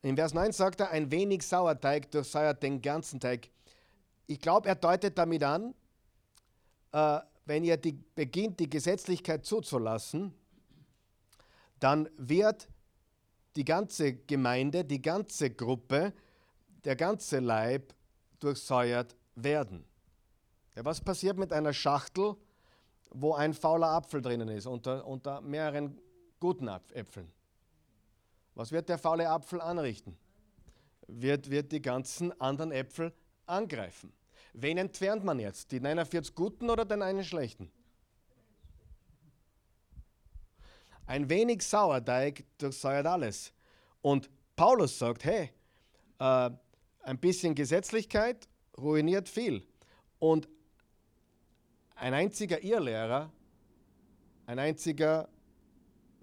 [0.02, 3.50] In Vers 9 sagt er, ein wenig Sauerteig durchsäuert den ganzen Teig.
[4.26, 5.74] Ich glaube, er deutet damit an,
[6.92, 10.34] äh, wenn ihr die, beginnt, die Gesetzlichkeit zuzulassen,
[11.78, 12.68] dann wird
[13.56, 16.12] die ganze Gemeinde, die ganze Gruppe,
[16.84, 17.94] der ganze Leib
[18.38, 19.84] durchsäuert werden.
[20.76, 22.36] Ja, was passiert mit einer Schachtel,
[23.10, 25.98] wo ein fauler Apfel drinnen ist, unter, unter mehreren
[26.38, 27.32] guten Äpfeln?
[28.54, 30.16] Was wird der faule Apfel anrichten?
[31.08, 33.12] Wird, wird die ganzen anderen Äpfel
[33.46, 34.12] angreifen.
[34.52, 35.72] Wen entfernt man jetzt?
[35.72, 37.70] Die 49 guten oder den einen schlechten?
[41.06, 43.52] Ein wenig Sauerteig durchsäuert alles.
[44.02, 45.50] Und Paulus sagt, hey,
[46.18, 46.50] äh,
[47.02, 49.66] ein bisschen Gesetzlichkeit ruiniert viel.
[50.18, 50.48] Und
[51.94, 53.32] ein einziger Irrlehrer,
[54.46, 55.28] ein einziger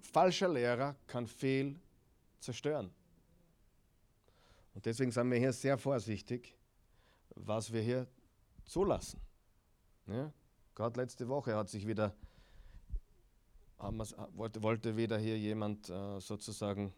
[0.00, 1.80] falscher Lehrer kann viel
[2.40, 2.90] zerstören.
[4.74, 6.56] Und deswegen sind wir hier sehr vorsichtig,
[7.34, 8.06] was wir hier
[8.64, 9.20] zulassen.
[10.06, 10.32] Ja?
[10.74, 12.14] Gerade letzte Woche hat sich wieder,
[14.34, 16.92] wollte, wollte wieder hier jemand äh, sozusagen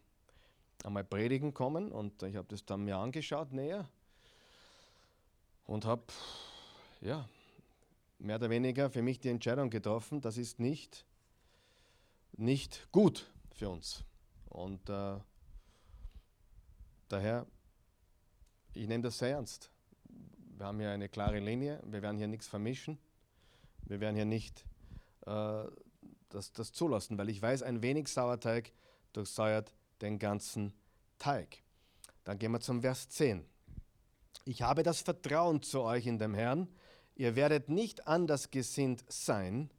[0.83, 3.87] einmal predigen kommen und ich habe das dann mir angeschaut näher
[5.65, 6.03] und habe
[7.01, 7.27] ja,
[8.19, 11.05] mehr oder weniger für mich die Entscheidung getroffen, das ist nicht,
[12.33, 14.03] nicht gut für uns.
[14.49, 15.17] Und äh,
[17.09, 17.45] daher,
[18.73, 19.69] ich nehme das sehr ernst.
[20.57, 22.97] Wir haben hier eine klare Linie, wir werden hier nichts vermischen,
[23.83, 24.65] wir werden hier nicht
[25.25, 25.65] äh,
[26.29, 28.71] das, das zulassen, weil ich weiß, ein wenig Sauerteig
[29.13, 30.73] durchsäuert den ganzen
[31.17, 31.63] Teig.
[32.23, 33.45] Dann gehen wir zum Vers 10.
[34.45, 36.67] Ich habe das Vertrauen zu euch in dem Herrn,
[37.15, 39.69] ihr werdet nicht anders gesinnt sein.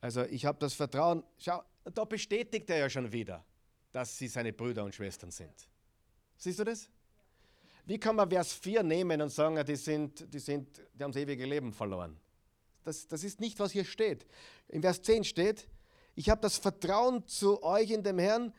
[0.00, 3.44] Also ich habe das Vertrauen, schau, da bestätigt er ja schon wieder,
[3.92, 5.68] dass sie seine Brüder und Schwestern sind.
[6.36, 6.88] Siehst du das?
[7.86, 11.22] Wie kann man Vers 4 nehmen und sagen, die, sind, die, sind, die haben das
[11.22, 12.18] ewige Leben verloren?
[12.86, 14.26] Das, das ist nicht, was hier steht.
[14.68, 15.68] In Vers 10 steht,
[16.14, 18.54] ich habe das Vertrauen zu euch in dem Herrn,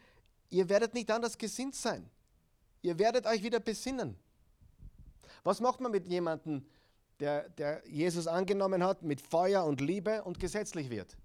[0.50, 2.10] ihr werdet nicht anders gesinnt sein.
[2.82, 4.16] Ihr werdet euch wieder besinnen.
[5.44, 6.66] Was macht man mit jemandem,
[7.20, 11.18] der, der Jesus angenommen hat, mit Feuer und Liebe und gesetzlich wird?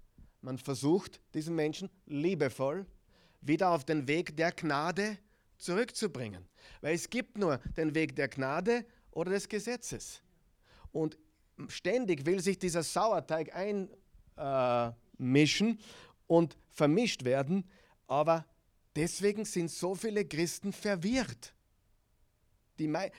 [0.43, 2.85] man versucht, diesen Menschen liebevoll
[3.41, 5.17] wieder auf den Weg der Gnade
[5.57, 6.45] zurückzubringen.
[6.81, 10.21] Weil es gibt nur den Weg der Gnade oder des Gesetzes.
[10.91, 11.17] Und
[11.67, 15.83] ständig will sich dieser Sauerteig einmischen äh,
[16.27, 17.69] und vermischt werden,
[18.07, 18.45] aber
[18.95, 21.53] deswegen sind so viele Christen verwirrt.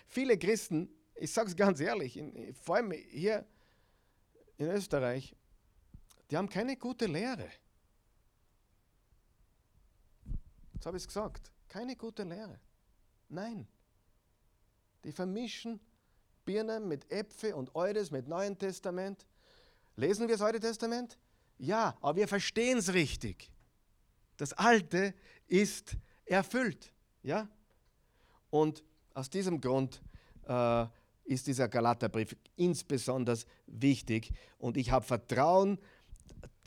[0.07, 3.47] Viele Christen, ich sage es ganz ehrlich, in, vor allem hier
[4.57, 5.35] in Österreich,
[6.31, 7.49] die haben keine gute Lehre.
[10.75, 11.53] Jetzt habe ich es gesagt.
[11.69, 12.59] Keine gute Lehre.
[13.29, 13.67] Nein.
[15.03, 15.81] Die vermischen
[16.45, 19.27] Birnen mit Äpfel und Eures mit Neuen Testament.
[19.97, 21.19] Lesen wir das Alte Testament?
[21.59, 23.51] Ja, aber wir verstehen es richtig.
[24.37, 25.15] Das Alte
[25.47, 26.93] ist erfüllt.
[27.23, 27.49] Ja?
[28.51, 28.83] Und
[29.15, 30.03] aus diesem Grund
[30.49, 30.87] äh,
[31.25, 34.33] ist dieser Galaterbrief insbesondere wichtig.
[34.59, 35.79] Und ich habe Vertrauen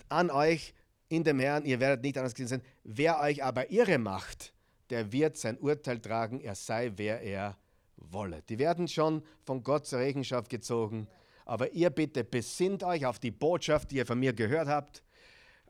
[0.09, 0.73] an euch
[1.09, 1.65] in dem Herrn.
[1.65, 2.61] Ihr werdet nicht anders gesehen sein.
[2.83, 4.53] Wer euch aber irre macht,
[4.89, 7.57] der wird sein Urteil tragen, er sei, wer er
[7.97, 8.41] wolle.
[8.43, 11.07] Die werden schon von Gott zur Rechenschaft gezogen.
[11.45, 15.03] Aber ihr bitte besinnt euch auf die Botschaft, die ihr von mir gehört habt.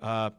[0.02, 0.32] Äh,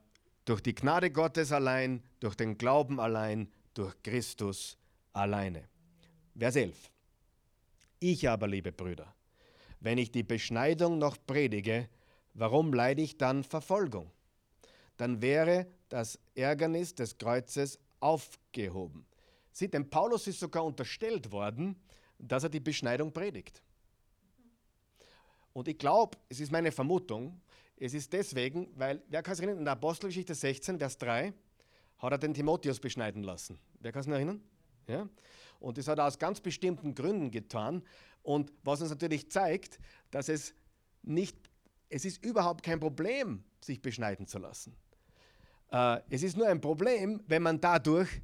[0.45, 4.79] durch die Gnade Gottes allein, durch den Glauben allein, durch Christus
[5.13, 5.69] alleine.
[6.37, 6.91] Vers 11.
[8.01, 9.15] Ich aber, liebe Brüder,
[9.81, 11.89] wenn ich die Beschneidung noch predige,
[12.35, 14.11] warum leide ich dann Verfolgung?
[14.97, 19.08] Dann wäre das Ärgernis des Kreuzes aufgehoben.
[19.59, 21.75] Sieht, dem Paulus ist sogar unterstellt worden,
[22.17, 23.61] dass er die Beschneidung predigt.
[25.53, 27.41] Und ich glaube, es ist meine Vermutung,
[27.77, 31.35] es ist deswegen, weil, wer kann sich erinnern, in der Apostelgeschichte 16, Vers 3,
[31.99, 33.59] hat er den Timotheus beschneiden lassen.
[33.81, 34.41] Wer kann sich erinnern?
[34.87, 35.09] Ja?
[35.59, 37.83] Und das hat er aus ganz bestimmten Gründen getan.
[38.23, 39.81] Und was uns natürlich zeigt,
[40.13, 40.55] dass es
[41.03, 41.37] nicht,
[41.89, 44.77] es ist überhaupt kein Problem, sich beschneiden zu lassen.
[45.73, 48.23] Äh, es ist nur ein Problem, wenn man dadurch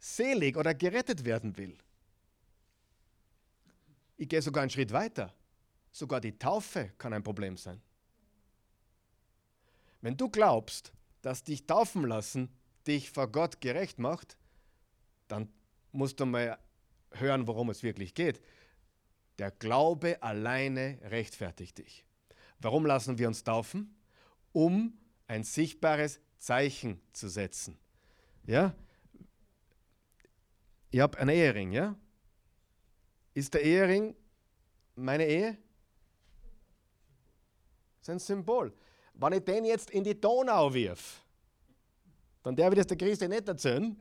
[0.00, 1.76] selig oder gerettet werden will.
[4.16, 5.32] Ich gehe sogar einen Schritt weiter.
[5.92, 7.80] Sogar die Taufe kann ein Problem sein.
[10.00, 12.48] Wenn du glaubst, dass dich taufen lassen
[12.86, 14.36] dich vor Gott gerecht macht,
[15.28, 15.48] dann
[15.92, 16.58] musst du mal
[17.12, 18.40] hören, worum es wirklich geht.
[19.38, 22.04] Der Glaube alleine rechtfertigt dich.
[22.58, 23.96] Warum lassen wir uns taufen?
[24.52, 27.78] Um ein sichtbares Zeichen zu setzen.
[28.46, 28.74] Ja?
[30.90, 31.96] Ich habe einen Ehering, ja?
[33.34, 34.14] Ist der Ehering
[34.96, 35.56] meine Ehe?
[37.98, 38.72] Das ist ein Symbol.
[39.14, 41.22] Wenn ich den jetzt in die Donau wirf,
[42.42, 43.96] dann darf ich das der Christi nicht erzählen.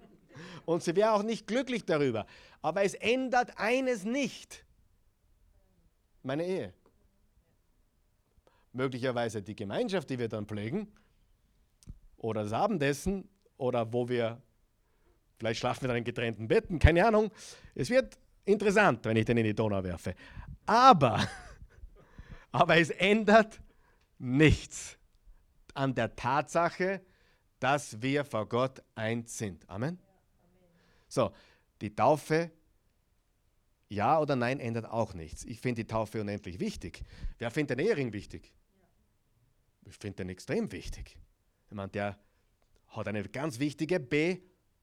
[0.66, 2.26] Und sie wäre auch nicht glücklich darüber.
[2.62, 4.66] Aber es ändert eines nicht.
[6.24, 6.74] Meine Ehe.
[8.72, 10.92] Möglicherweise die Gemeinschaft, die wir dann pflegen,
[12.18, 14.42] oder das Abendessen, oder wo wir,
[15.40, 17.32] vielleicht schlafen wir dann in getrennten Betten, keine Ahnung.
[17.74, 20.14] Es wird interessant, wenn ich den in die Donau werfe.
[20.66, 21.28] Aber,
[22.52, 23.60] aber es ändert
[24.20, 24.98] nichts
[25.74, 27.02] an der Tatsache,
[27.60, 29.68] dass wir vor Gott eins sind.
[29.70, 29.98] Amen.
[31.08, 31.32] So,
[31.82, 32.52] die Taufe,
[33.88, 35.46] ja oder nein, ändert auch nichts.
[35.46, 37.04] Ich finde die Taufe unendlich wichtig.
[37.38, 38.54] Wer findet den Ehering wichtig?
[39.86, 41.18] Ich finde den extrem wichtig.
[41.68, 42.20] Ich meine, der
[42.90, 44.00] hat eine ganz wichtige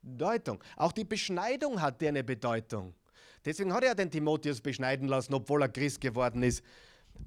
[0.07, 0.63] Bedeutung.
[0.77, 2.95] Auch die Beschneidung hat eine Bedeutung.
[3.45, 6.65] Deswegen hat er den Timotheus beschneiden lassen, obwohl er Christ geworden ist.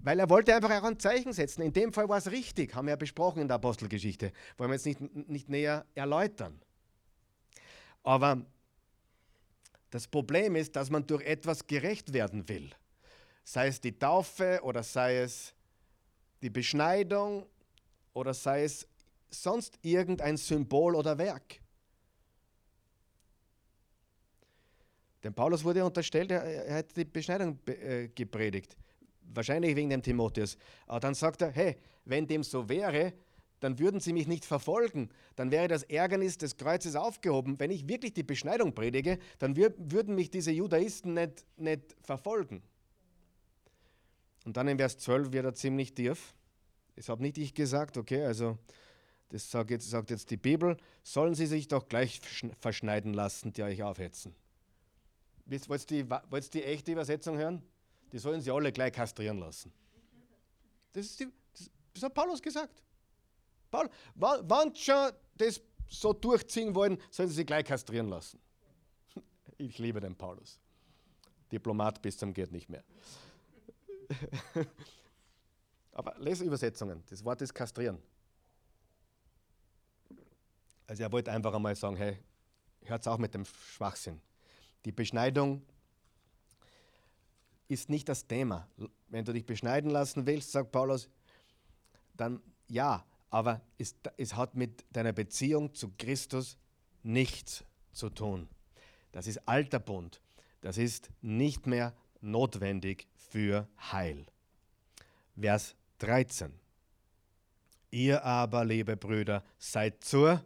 [0.03, 1.61] Weil er wollte einfach auch ein Zeichen setzen.
[1.61, 4.31] In dem Fall war es richtig, haben wir ja besprochen in der Apostelgeschichte.
[4.57, 6.59] Wollen wir jetzt nicht, nicht näher erläutern.
[8.03, 8.45] Aber
[9.89, 12.69] das Problem ist, dass man durch etwas gerecht werden will.
[13.43, 15.53] Sei es die Taufe oder sei es
[16.41, 17.45] die Beschneidung
[18.13, 18.87] oder sei es
[19.29, 21.61] sonst irgendein Symbol oder Werk.
[25.23, 28.77] Denn Paulus wurde unterstellt, er, hätte die Beschneidung äh, gepredigt.
[29.33, 30.57] Wahrscheinlich wegen dem Timotheus.
[30.87, 33.13] Aber dann sagt er, hey, wenn dem so wäre,
[33.59, 35.09] dann würden sie mich nicht verfolgen.
[35.35, 37.59] Dann wäre das Ärgernis des Kreuzes aufgehoben.
[37.59, 42.63] Wenn ich wirklich die Beschneidung predige, dann würden mich diese Judaisten nicht, nicht verfolgen.
[44.45, 46.33] Und dann in Vers 12 wird er ziemlich tief.
[46.95, 48.57] Das habe nicht ich gesagt, okay, also
[49.29, 52.19] das sagt jetzt, sagt jetzt die Bibel, sollen sie sich doch gleich
[52.59, 54.33] verschneiden lassen, die euch aufhetzen.
[55.49, 57.63] Wollt ihr die, wollt die echte Übersetzung hören?
[58.11, 59.71] Die sollen sie alle gleich kastrieren lassen.
[60.93, 62.83] Das, ist die, das, das hat Paulus gesagt.
[63.71, 68.39] Paul, wann schon das so durchziehen wollen, sollen sie sich gleich kastrieren lassen.
[69.57, 70.57] Ich liebe den Paulus.
[71.51, 72.81] Diplomat bis zum geht nicht mehr.
[75.91, 77.03] Aber lese Übersetzungen.
[77.09, 78.01] Das Wort ist kastrieren.
[80.87, 82.17] Also er wollte einfach einmal sagen, hey,
[82.85, 84.21] hört auch mit dem Schwachsinn.
[84.85, 85.61] Die Beschneidung
[87.67, 88.67] ist nicht das Thema.
[89.09, 91.09] Wenn du dich beschneiden lassen willst, sagt Paulus,
[92.15, 96.57] dann ja, aber es, es hat mit deiner Beziehung zu Christus
[97.03, 98.47] nichts zu tun.
[99.11, 100.21] Das ist alter Bund.
[100.61, 104.25] Das ist nicht mehr notwendig für Heil.
[105.39, 106.53] Vers 13.
[107.91, 110.43] Ihr aber, liebe Brüder, seid zur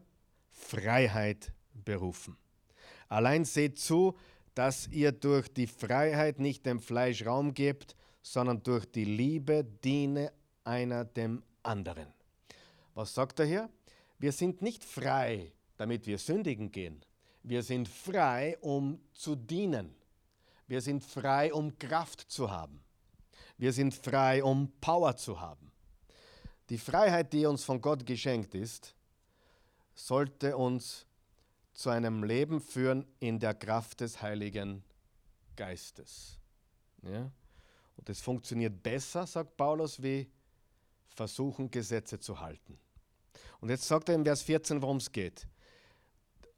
[0.51, 2.37] Freiheit berufen.
[3.13, 4.15] Allein seht zu,
[4.55, 10.33] dass ihr durch die Freiheit nicht dem Fleisch Raum gebt, sondern durch die Liebe diene
[10.63, 12.07] einer dem anderen.
[12.95, 13.69] Was sagt er hier?
[14.17, 17.05] Wir sind nicht frei, damit wir sündigen gehen.
[17.43, 19.93] Wir sind frei, um zu dienen.
[20.65, 22.81] Wir sind frei, um Kraft zu haben.
[23.59, 25.71] Wir sind frei, um Power zu haben.
[26.69, 28.95] Die Freiheit, die uns von Gott geschenkt ist,
[29.93, 31.05] sollte uns
[31.73, 34.83] zu einem Leben führen in der Kraft des Heiligen
[35.55, 36.39] Geistes.
[37.01, 37.31] Ja?
[37.97, 40.29] Und es funktioniert besser, sagt Paulus, wie
[41.09, 42.79] versuchen, Gesetze zu halten.
[43.59, 45.47] Und jetzt sagt er im Vers 14, worum es geht.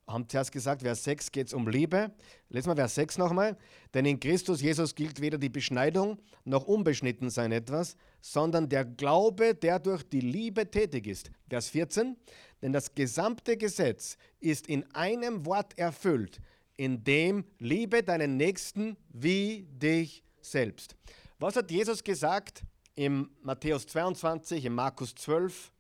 [0.07, 2.11] Haben zuerst gesagt, Vers 6 geht es um Liebe.
[2.49, 3.57] Lesen wir Vers 6 nochmal.
[3.93, 9.77] Denn in Christus Jesus gilt weder die Beschneidung noch Unbeschnittensein etwas, sondern der Glaube, der
[9.77, 11.29] durch die Liebe tätig ist.
[11.47, 12.17] Vers 14.
[12.59, 16.41] Denn das gesamte Gesetz ist in einem Wort erfüllt,
[16.75, 20.95] in dem liebe deinen Nächsten wie dich selbst.
[21.37, 22.63] Was hat Jesus gesagt
[22.95, 25.71] im Matthäus 22, im Markus 12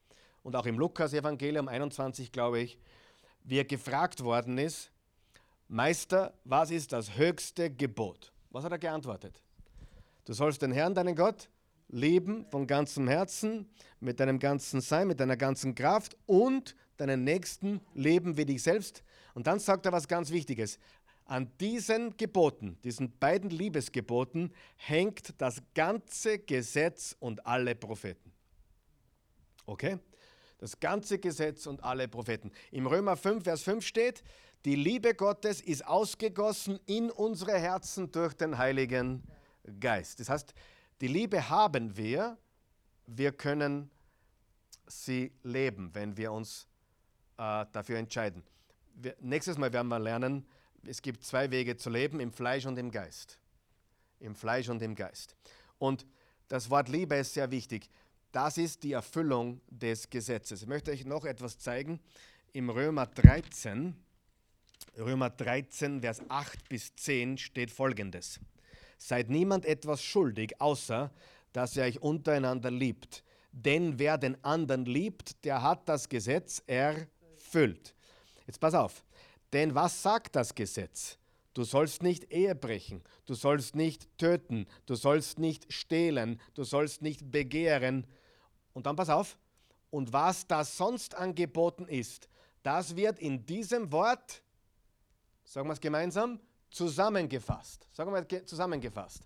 [0.43, 2.77] und auch im Lukas-Evangelium 21, glaube ich,
[3.43, 4.91] wie er gefragt worden ist,
[5.67, 8.31] Meister, was ist das höchste Gebot?
[8.51, 9.41] Was hat er geantwortet?
[10.25, 11.49] Du sollst den Herrn, deinen Gott,
[11.87, 13.69] lieben von ganzem Herzen,
[13.99, 19.03] mit deinem ganzen Sein, mit deiner ganzen Kraft und deinen Nächsten leben wie dich selbst.
[19.33, 20.79] Und dann sagt er was ganz Wichtiges.
[21.25, 28.31] An diesen Geboten, diesen beiden Liebesgeboten, hängt das ganze Gesetz und alle Propheten.
[29.65, 29.97] Okay?
[30.59, 32.51] Das ganze Gesetz und alle Propheten.
[32.71, 34.23] Im Römer 5, Vers 5 steht,
[34.65, 39.23] die Liebe Gottes ist ausgegossen in unsere Herzen durch den Heiligen
[39.79, 40.19] Geist.
[40.19, 40.53] Das heißt,
[41.01, 42.37] die Liebe haben wir,
[43.07, 43.89] wir können
[44.87, 46.67] sie leben, wenn wir uns
[47.37, 48.43] äh, dafür entscheiden.
[48.95, 50.45] Wir, nächstes Mal werden wir lernen,
[50.85, 53.39] es gibt zwei Wege zu leben, im Fleisch und im Geist.
[54.19, 55.35] Im Fleisch und im Geist.
[55.79, 56.05] Und
[56.47, 57.89] das Wort Liebe ist sehr wichtig.
[58.31, 60.61] Das ist die Erfüllung des Gesetzes.
[60.61, 61.99] Ich möchte euch noch etwas zeigen.
[62.53, 63.95] Im Römer 13,
[64.97, 68.39] Römer 13, Vers 8 bis 10 steht folgendes.
[68.97, 71.11] Seid niemand etwas schuldig, außer
[71.53, 73.23] dass ihr euch untereinander liebt.
[73.51, 77.95] Denn wer den anderen liebt, der hat das Gesetz erfüllt.
[78.45, 79.05] Jetzt pass auf.
[79.53, 81.17] Denn was sagt das Gesetz?
[81.53, 87.01] Du sollst nicht Ehe brechen, du sollst nicht töten, du sollst nicht stehlen, du sollst
[87.01, 88.05] nicht begehren.
[88.73, 89.37] Und dann pass auf,
[89.89, 92.27] und was da sonst angeboten ist,
[92.61, 94.43] das wird in diesem Wort,
[95.45, 97.87] sagen wir es gemeinsam, zusammengefasst.
[97.91, 99.23] Sagen wir zusammengefasst.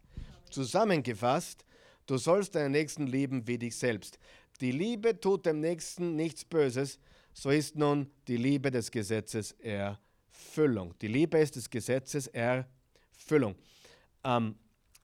[0.49, 1.65] Zusammengefasst,
[2.05, 4.19] du sollst deinen Nächsten lieben wie dich selbst.
[4.61, 6.99] Die Liebe tut dem Nächsten nichts Böses,
[7.33, 9.55] so ist nun die Liebe des Gesetzes.
[10.49, 10.93] Erfüllung.
[10.99, 13.55] Die Liebe ist des Gesetzes Erfüllung.
[14.23, 14.55] Ähm,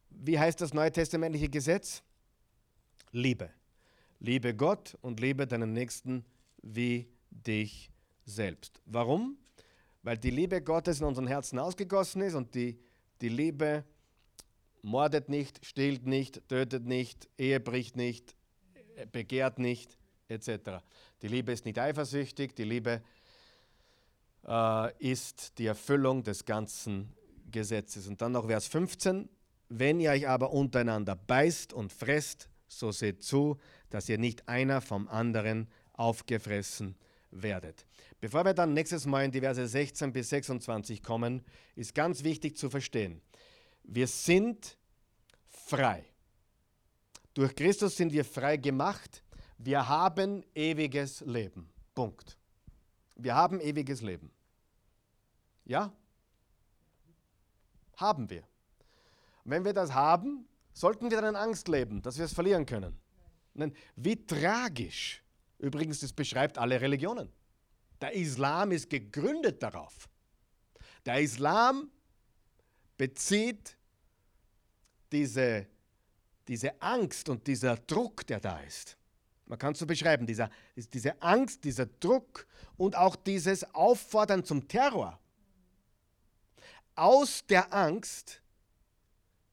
[0.10, 2.02] wie heißt das neue testamentliche Gesetz?
[3.12, 3.50] Liebe.
[4.20, 6.26] Liebe Gott und liebe deinen Nächsten
[6.62, 7.92] wie dich
[8.26, 8.82] selbst.
[8.86, 9.38] Warum?
[10.06, 12.78] Weil die Liebe Gottes in unseren Herzen ausgegossen ist und die,
[13.22, 13.84] die Liebe
[14.84, 18.36] mordet nicht, stillt nicht, tötet nicht, Ehe bricht nicht,
[19.12, 19.98] begehrt nicht,
[20.28, 20.84] etc.
[21.24, 23.02] Die Liebe ist nicht eifersüchtig, die Liebe
[24.48, 27.12] äh, ist die Erfüllung des ganzen
[27.50, 28.08] Gesetzes.
[28.08, 29.28] Und dann noch Vers 15.
[29.70, 33.58] Wenn ihr euch aber untereinander beißt und fresst, so seht zu,
[33.90, 36.96] dass ihr nicht einer vom anderen aufgefressen
[37.42, 37.86] werdet.
[38.20, 41.44] Bevor wir dann nächstes Mal in die Verse 16 bis 26 kommen,
[41.76, 43.22] ist ganz wichtig zu verstehen,
[43.84, 44.78] wir sind
[45.48, 46.06] frei.
[47.34, 49.24] Durch Christus sind wir frei gemacht.
[49.58, 51.70] Wir haben ewiges Leben.
[51.94, 52.38] Punkt.
[53.16, 54.32] Wir haben ewiges Leben.
[55.66, 55.94] Ja?
[57.98, 58.44] Haben wir.
[59.44, 62.98] Wenn wir das haben, sollten wir dann in Angst leben, dass wir es verlieren können.
[63.54, 65.24] Nein, wie tragisch.
[65.60, 67.30] Übrigens, das beschreibt alle Religionen.
[68.02, 70.10] Der Islam ist gegründet darauf.
[71.06, 71.90] Der Islam
[72.98, 73.78] bezieht
[75.12, 75.68] diese,
[76.48, 78.98] diese Angst und dieser Druck, der da ist,
[79.48, 82.48] Man kann es so beschreiben, dieser, diese Angst, dieser Druck
[82.78, 85.20] und auch dieses Auffordern zum Terror.
[86.96, 88.42] Aus der Angst,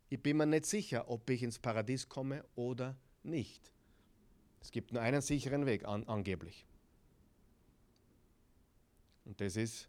[0.09, 3.72] ich bin mir nicht sicher, ob ich ins Paradies komme oder nicht.
[4.63, 6.65] Es gibt nur einen sicheren Weg, an, angeblich.
[9.25, 9.89] Und das ist,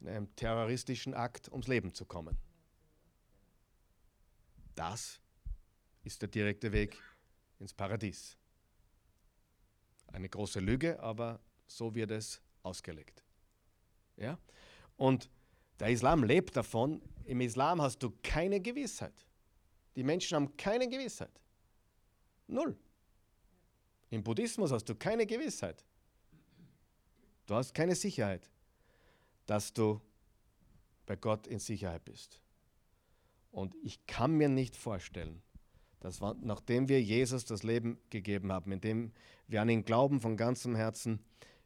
[0.00, 2.36] in einem terroristischen Akt ums Leben zu kommen.
[4.74, 5.20] Das
[6.02, 6.98] ist der direkte Weg
[7.60, 8.36] ins Paradies.
[10.08, 13.24] Eine große Lüge, aber so wird es ausgelegt.
[14.16, 14.36] Ja?
[14.96, 15.30] Und
[15.78, 19.26] der Islam lebt davon, im Islam hast du keine Gewissheit.
[19.94, 21.40] Die Menschen haben keine Gewissheit.
[22.48, 22.76] Null.
[24.12, 25.82] Im Buddhismus hast du keine Gewissheit.
[27.46, 28.50] Du hast keine Sicherheit,
[29.46, 30.02] dass du
[31.06, 32.42] bei Gott in Sicherheit bist.
[33.52, 35.42] Und ich kann mir nicht vorstellen,
[36.00, 39.12] dass nachdem wir Jesus das Leben gegeben haben, indem
[39.48, 41.24] wir an ihn glauben von ganzem Herzen,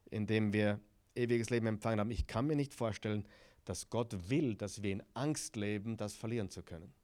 [0.08, 0.80] indem wir
[1.16, 3.26] ewiges Leben empfangen haben, ich kann mir nicht vorstellen,
[3.64, 6.94] dass Gott will, dass wir in Angst leben, das verlieren zu können.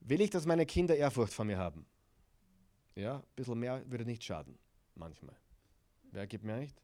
[0.00, 1.84] Will ich, dass meine Kinder Ehrfurcht vor mir haben?
[2.98, 4.58] Ja, ein bisschen mehr würde nicht schaden,
[4.96, 5.36] manchmal.
[6.10, 6.82] Wer gibt mir recht?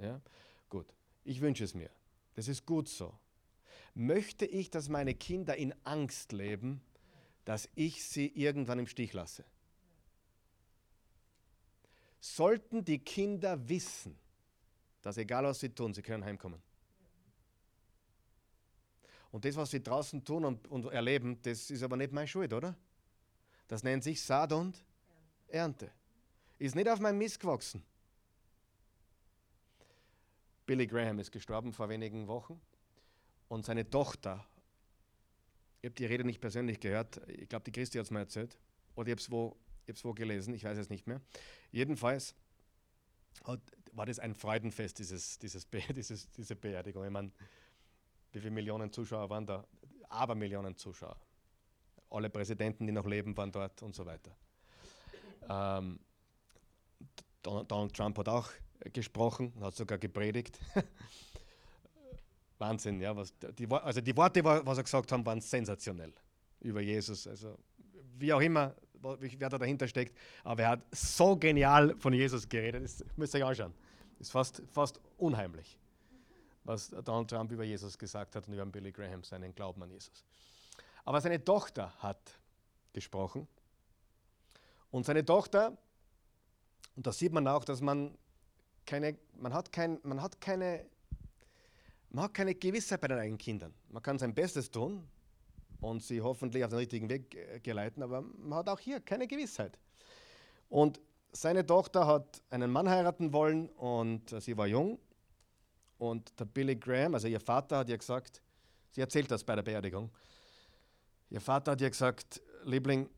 [0.00, 0.20] Ja,
[0.68, 0.92] gut.
[1.22, 1.88] Ich wünsche es mir.
[2.34, 3.16] Das ist gut so.
[3.94, 6.80] Möchte ich, dass meine Kinder in Angst leben,
[7.44, 9.44] dass ich sie irgendwann im Stich lasse?
[12.18, 14.18] Sollten die Kinder wissen,
[15.00, 16.60] dass egal was sie tun, sie können heimkommen.
[19.30, 22.52] Und das, was sie draußen tun und, und erleben, das ist aber nicht meine Schuld,
[22.52, 22.76] oder?
[23.68, 24.84] Das nennt sich Saat und
[25.50, 25.90] Ernte.
[26.58, 27.82] Ist nicht auf meinem Mist gewachsen.
[30.66, 32.60] Billy Graham ist gestorben vor wenigen Wochen
[33.48, 34.46] und seine Tochter,
[35.82, 38.56] ich habe die Rede nicht persönlich gehört, ich glaube, die Christi hat es mir erzählt,
[38.94, 39.56] oder ich habe es wo,
[40.04, 41.20] wo gelesen, ich weiß es nicht mehr.
[41.72, 42.36] Jedenfalls
[43.44, 43.60] hat,
[43.92, 47.04] war das ein Freudenfest, dieses, dieses, dieses, diese Beerdigung.
[47.04, 47.32] Ich meine,
[48.32, 49.66] wie viele Millionen Zuschauer waren da?
[50.08, 51.16] Aber Millionen Zuschauer.
[52.10, 54.36] Alle Präsidenten, die noch leben, waren dort und so weiter.
[55.50, 55.98] Ähm,
[57.42, 58.48] Donald Trump hat auch
[58.92, 60.58] gesprochen, hat sogar gepredigt.
[62.58, 63.16] Wahnsinn, ja.
[63.16, 66.12] Was, die, also die Worte, was er gesagt hat, waren sensationell
[66.60, 67.26] über Jesus.
[67.26, 67.58] Also
[68.18, 72.84] wie auch immer, wer da dahinter steckt, aber er hat so genial von Jesus geredet,
[72.84, 73.74] das müsst ihr euch anschauen.
[74.18, 75.78] Ist fast, fast unheimlich,
[76.64, 80.24] was Donald Trump über Jesus gesagt hat und über Billy Graham, seinen Glauben an Jesus.
[81.06, 82.38] Aber seine Tochter hat
[82.92, 83.48] gesprochen
[84.90, 85.76] und seine Tochter,
[86.96, 88.16] und da sieht man auch, dass man
[88.86, 90.86] keine, man hat, kein, man hat keine
[92.10, 93.72] man hat keine Gewissheit bei den eigenen Kindern.
[93.88, 95.08] Man kann sein Bestes tun
[95.80, 99.26] und sie hoffentlich auf den richtigen Weg äh, geleiten, aber man hat auch hier keine
[99.26, 99.78] Gewissheit.
[100.68, 101.00] Und
[101.32, 104.98] seine Tochter hat einen Mann heiraten wollen und äh, sie war jung.
[105.98, 108.42] Und der Billy Graham, also ihr Vater, hat ihr gesagt,
[108.90, 110.10] sie erzählt das bei der Beerdigung,
[111.28, 113.08] ihr Vater hat ihr gesagt, Liebling,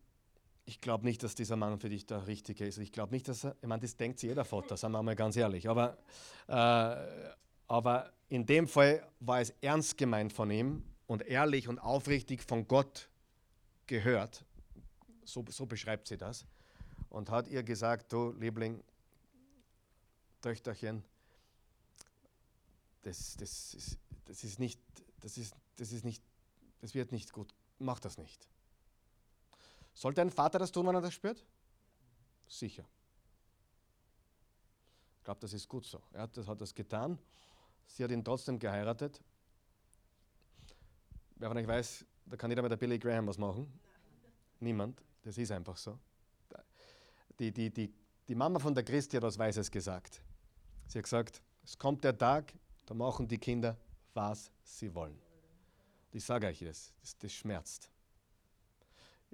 [0.64, 2.78] ich glaube nicht, dass dieser Mann für dich der Richtige ist.
[2.78, 5.36] Ich glaube nicht, dass er, ich meine, das denkt jeder Vater, sagen wir mal ganz
[5.36, 5.68] ehrlich.
[5.68, 5.98] Aber,
[6.46, 7.32] äh,
[7.66, 12.66] aber in dem Fall war es ernst gemeint von ihm und ehrlich und aufrichtig von
[12.68, 13.08] Gott
[13.86, 14.44] gehört.
[15.24, 16.46] So, so beschreibt sie das.
[17.10, 18.82] Und hat ihr gesagt, du Liebling,
[20.40, 21.04] Töchterchen,
[23.02, 24.80] das, das, ist, das ist nicht,
[25.20, 26.22] das ist, das ist nicht,
[26.80, 28.48] das wird nicht gut, mach das nicht.
[29.94, 31.44] Sollte ein Vater das tun, wenn er das spürt?
[32.46, 32.84] Sicher.
[35.18, 36.02] Ich glaube, das ist gut so.
[36.12, 37.18] Er hat das, hat das getan
[37.86, 39.20] Sie hat ihn trotzdem geheiratet.
[41.36, 43.70] Wer von euch weiß, da kann jeder mit der Billy Graham was machen.
[44.60, 45.02] Niemand.
[45.22, 45.98] Das ist einfach so.
[47.38, 47.92] Die, die, die,
[48.28, 50.22] die Mama von der Christi hat was Weises gesagt.
[50.86, 52.54] Sie hat gesagt, es kommt der Tag,
[52.86, 53.76] da machen die Kinder,
[54.14, 55.20] was sie wollen.
[56.12, 57.90] Ich sage euch das, das, das schmerzt.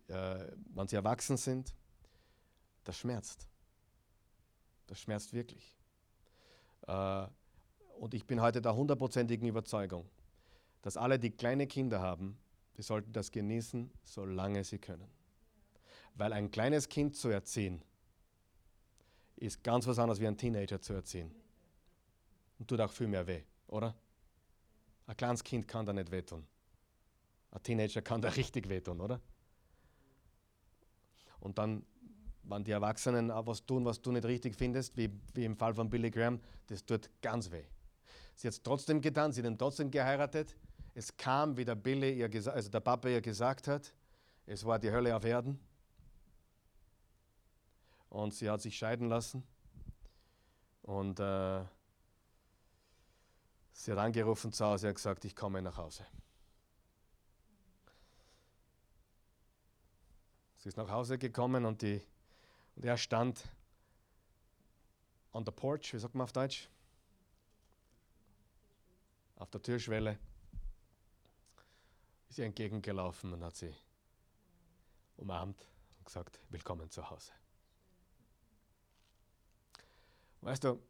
[0.06, 1.74] Äh, wenn sie erwachsen sind,
[2.84, 3.48] das schmerzt.
[4.86, 5.76] Das schmerzt wirklich.
[6.86, 7.26] Äh,
[7.98, 10.08] und ich bin heute der hundertprozentigen Überzeugung,
[10.82, 12.38] dass alle, die kleine Kinder haben,
[12.76, 15.08] die sollten das genießen, solange sie können.
[16.14, 17.82] Weil ein kleines Kind zu erziehen,
[19.36, 21.34] ist ganz was anderes wie ein Teenager zu erziehen.
[22.58, 23.94] Und tut auch viel mehr weh, oder?
[25.06, 26.46] Ein kleines Kind kann da nicht wehtun.
[27.50, 29.20] Ein Teenager kann da richtig wehtun, oder?
[31.40, 31.84] Und dann,
[32.42, 35.74] wenn die Erwachsenen auch was tun, was du nicht richtig findest, wie, wie im Fall
[35.74, 37.64] von Billy Graham, das tut ganz weh.
[38.34, 40.56] Sie hat es trotzdem getan, sie hat ihn trotzdem geheiratet.
[40.94, 43.92] Es kam, wie der Billy ihr also der Papa ihr gesagt hat,
[44.46, 45.60] es war die Hölle auf Erden.
[48.08, 49.42] und sie hat sich scheiden lassen.
[50.82, 51.64] Und äh,
[53.72, 56.06] sie hat angerufen zu Hause und gesagt, ich komme nach Hause.
[60.58, 62.02] Sie ist nach Hause gekommen und, die,
[62.74, 63.42] und er stand
[65.32, 66.68] on the porch, wie sagt man auf Deutsch?
[69.36, 70.18] Auf der Türschwelle.
[72.28, 73.72] Ist ihr entgegengelaufen und hat sie
[75.16, 75.64] umarmt
[75.98, 77.32] und gesagt, willkommen zu Hause.
[80.40, 80.82] Weißt du,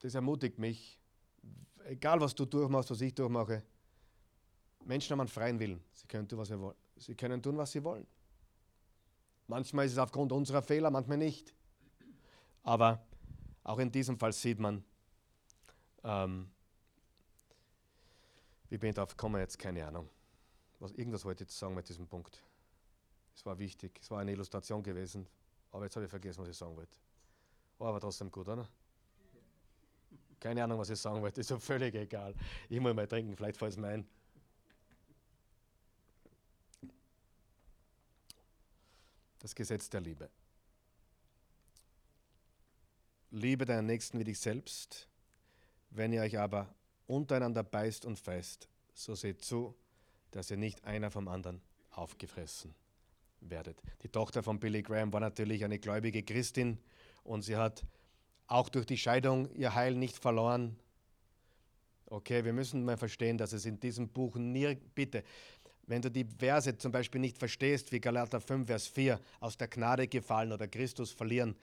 [0.00, 1.00] das ermutigt mich,
[1.86, 3.62] egal was du durchmachst, was ich durchmache,
[4.84, 5.82] Menschen haben einen freien Willen.
[5.92, 6.76] Sie können tun, was sie wollen.
[6.96, 8.06] Sie können tun, was sie wollen.
[9.46, 11.54] Manchmal ist es aufgrund unserer Fehler, manchmal nicht.
[12.62, 13.04] Aber
[13.62, 14.84] auch in diesem Fall sieht man,
[16.02, 16.50] ähm,
[18.68, 20.08] wie bin ich darauf gekommen, jetzt keine Ahnung.
[20.80, 22.42] Was, irgendwas wollte ich sagen mit diesem Punkt.
[23.34, 25.26] Es war wichtig, es war eine Illustration gewesen,
[25.70, 26.98] aber jetzt habe ich vergessen, was ich sagen wollte.
[27.78, 28.68] Oh, aber trotzdem gut, oder?
[30.40, 32.34] Keine Ahnung, was ich sagen wollte, ist so völlig egal.
[32.68, 34.06] Ich muss mal trinken, vielleicht fällt es mir ein.
[39.44, 40.30] Das Gesetz der Liebe.
[43.30, 45.06] Liebe deinen Nächsten wie dich selbst.
[45.90, 46.74] Wenn ihr euch aber
[47.06, 49.74] untereinander beißt und feißt, so seht zu,
[50.30, 52.74] dass ihr nicht einer vom anderen aufgefressen
[53.42, 53.82] werdet.
[54.02, 56.78] Die Tochter von Billy Graham war natürlich eine gläubige Christin
[57.22, 57.84] und sie hat
[58.46, 60.78] auch durch die Scheidung ihr Heil nicht verloren.
[62.06, 65.22] Okay, wir müssen mal verstehen, dass es in diesem Buch nie, bitte,
[65.86, 69.68] wenn du die Verse zum Beispiel nicht verstehst, wie Galater 5, Vers 4, aus der
[69.68, 71.56] Gnade gefallen oder Christus verlieren,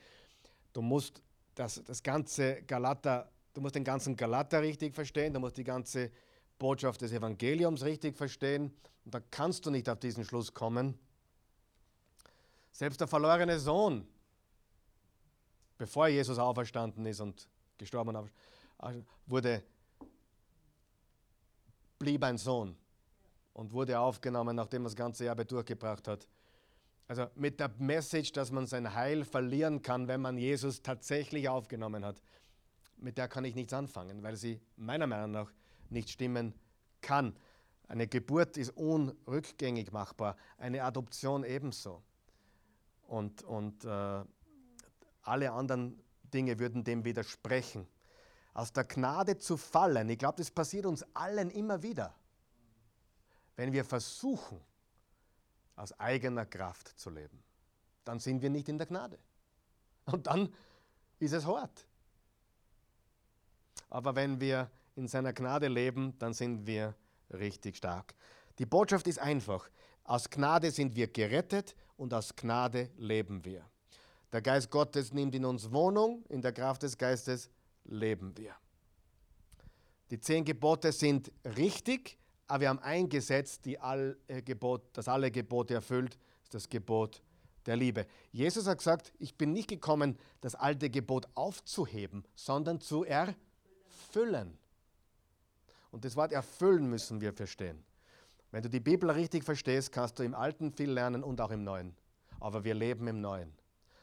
[0.74, 1.22] du musst
[1.56, 6.12] das, das ganze Galater, du musst den ganzen Galater richtig verstehen, du musst die ganze
[6.60, 8.74] Botschaft des Evangeliums richtig verstehen
[9.06, 10.98] und da kannst du nicht auf diesen Schluss kommen.
[12.72, 14.08] Selbst der verlorene Sohn
[15.82, 18.30] bevor Jesus auferstanden ist und gestorben
[19.26, 19.64] wurde,
[21.98, 22.78] blieb ein Sohn
[23.54, 26.28] und wurde aufgenommen, nachdem er das ganze Erbe durchgebracht hat.
[27.08, 32.06] Also mit der Message, dass man sein Heil verlieren kann, wenn man Jesus tatsächlich aufgenommen
[32.06, 32.22] hat,
[32.98, 35.52] mit der kann ich nichts anfangen, weil sie meiner Meinung nach
[35.90, 36.54] nicht stimmen
[37.02, 37.36] kann.
[37.88, 42.02] Eine Geburt ist unrückgängig machbar, eine Adoption ebenso.
[43.08, 44.24] Und, und äh,
[45.24, 46.02] alle anderen
[46.34, 47.88] Dinge würden dem widersprechen.
[48.54, 52.16] Aus der Gnade zu fallen, ich glaube, das passiert uns allen immer wieder,
[53.56, 54.60] wenn wir versuchen,
[55.76, 57.42] aus eigener Kraft zu leben.
[58.04, 59.18] Dann sind wir nicht in der Gnade.
[60.06, 60.54] Und dann
[61.20, 61.88] ist es hart.
[63.90, 66.96] Aber wenn wir in seiner Gnade leben, dann sind wir
[67.32, 68.14] richtig stark.
[68.60, 69.70] Die Botschaft ist einfach.
[70.04, 73.66] Aus Gnade sind wir gerettet und aus Gnade leben wir.
[74.32, 77.50] Der Geist Gottes nimmt in uns Wohnung, in der Kraft des Geistes
[77.84, 78.56] leben wir.
[80.10, 82.18] Die zehn Gebote sind richtig,
[82.52, 86.68] aber wir haben ein Gesetz, die all, äh, Gebot, das alle Gebote erfüllt, ist das
[86.68, 87.22] Gebot
[87.66, 88.06] der Liebe.
[88.34, 94.58] Jesus hat gesagt, ich bin nicht gekommen, das alte Gebot aufzuheben, sondern zu erfüllen.
[95.92, 97.86] Und das Wort erfüllen müssen wir verstehen.
[98.52, 101.64] Wenn du die Bibel richtig verstehst, kannst du im Alten viel lernen und auch im
[101.64, 101.96] Neuen.
[102.42, 103.54] Aber wir leben im Neuen.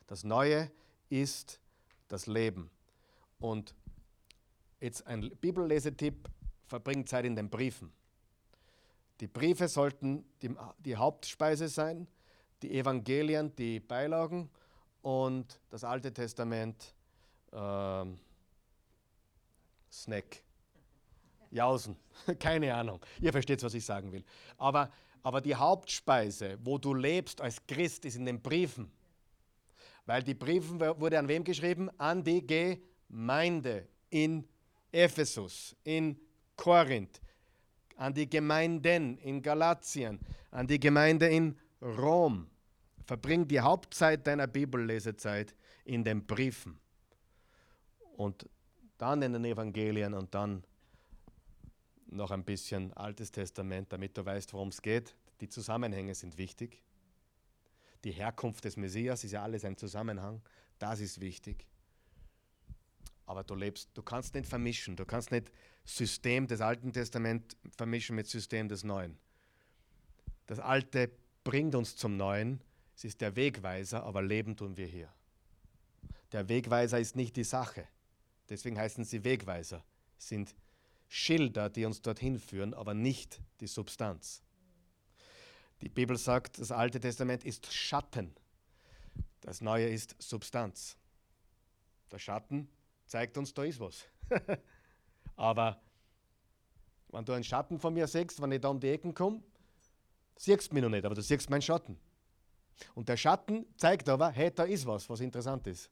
[0.07, 0.71] Das Neue
[1.11, 1.61] ist
[2.09, 2.71] das Leben.
[3.41, 3.75] Und
[4.81, 6.31] jetzt ein Bibellesetipp,
[6.65, 7.93] verbringt Zeit in den Briefen.
[9.21, 12.07] Die Briefe sollten die, die Hauptspeise sein,
[12.63, 14.51] die Evangelien, die Beilagen
[15.03, 16.95] und das Alte Testament
[17.53, 18.19] ähm,
[19.91, 20.43] Snack.
[21.51, 21.97] Jausen,
[22.39, 23.01] keine Ahnung.
[23.21, 24.25] Ihr versteht, was ich sagen will.
[24.59, 24.91] Aber,
[25.23, 28.91] aber die Hauptspeise, wo du lebst als Christ, ist in den Briefen.
[30.05, 31.91] Weil die Briefen wurde an wem geschrieben?
[31.99, 34.47] An die Gemeinde in
[34.91, 36.19] Ephesus, in
[36.57, 37.21] Korinth,
[37.99, 40.21] an die Gemeinden in Galatien,
[40.51, 42.49] an die Gemeinde in Rom.
[43.05, 46.79] Verbring die Hauptzeit deiner Bibellesezeit in den Briefen
[48.17, 48.49] und
[48.99, 50.63] dann in den Evangelien und dann
[52.07, 55.15] noch ein bisschen Altes Testament, damit du weißt, worum es geht.
[55.41, 56.83] Die Zusammenhänge sind wichtig.
[58.05, 60.41] Die Herkunft des Messias ist ja alles ein Zusammenhang.
[60.79, 61.67] Das ist wichtig.
[63.29, 64.97] Aber du lebst, du kannst nicht vermischen.
[64.97, 65.53] Du kannst nicht
[65.85, 69.19] System des Alten Testaments vermischen mit System des Neuen.
[70.47, 71.11] Das Alte
[71.45, 72.63] bringt uns zum Neuen.
[72.97, 75.13] Es ist der Wegweiser, aber leben tun wir hier.
[76.33, 77.87] Der Wegweiser ist nicht die Sache.
[78.49, 79.85] Deswegen heißen sie Wegweiser.
[80.17, 80.55] Es sind
[81.07, 84.43] Schilder, die uns dorthin führen, aber nicht die Substanz.
[85.83, 88.35] Die Bibel sagt, das Alte Testament ist Schatten.
[89.43, 90.97] Das Neue ist Substanz.
[92.11, 92.71] Der Schatten
[93.09, 94.05] zeigt uns, da ist was.
[95.37, 95.81] Aber
[97.11, 99.43] wenn du einen Schatten von mir siehst, wenn ich da um die Ecken komme,
[100.37, 101.99] siehst du mich noch nicht, aber du siehst meinen Schatten.
[102.95, 105.91] Und der Schatten zeigt aber, hey, da ist was, was interessant ist.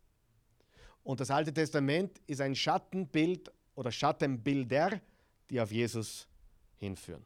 [1.03, 5.01] Und das Alte Testament ist ein Schattenbild oder Schattenbilder,
[5.49, 6.29] die auf Jesus
[6.77, 7.25] hinführen.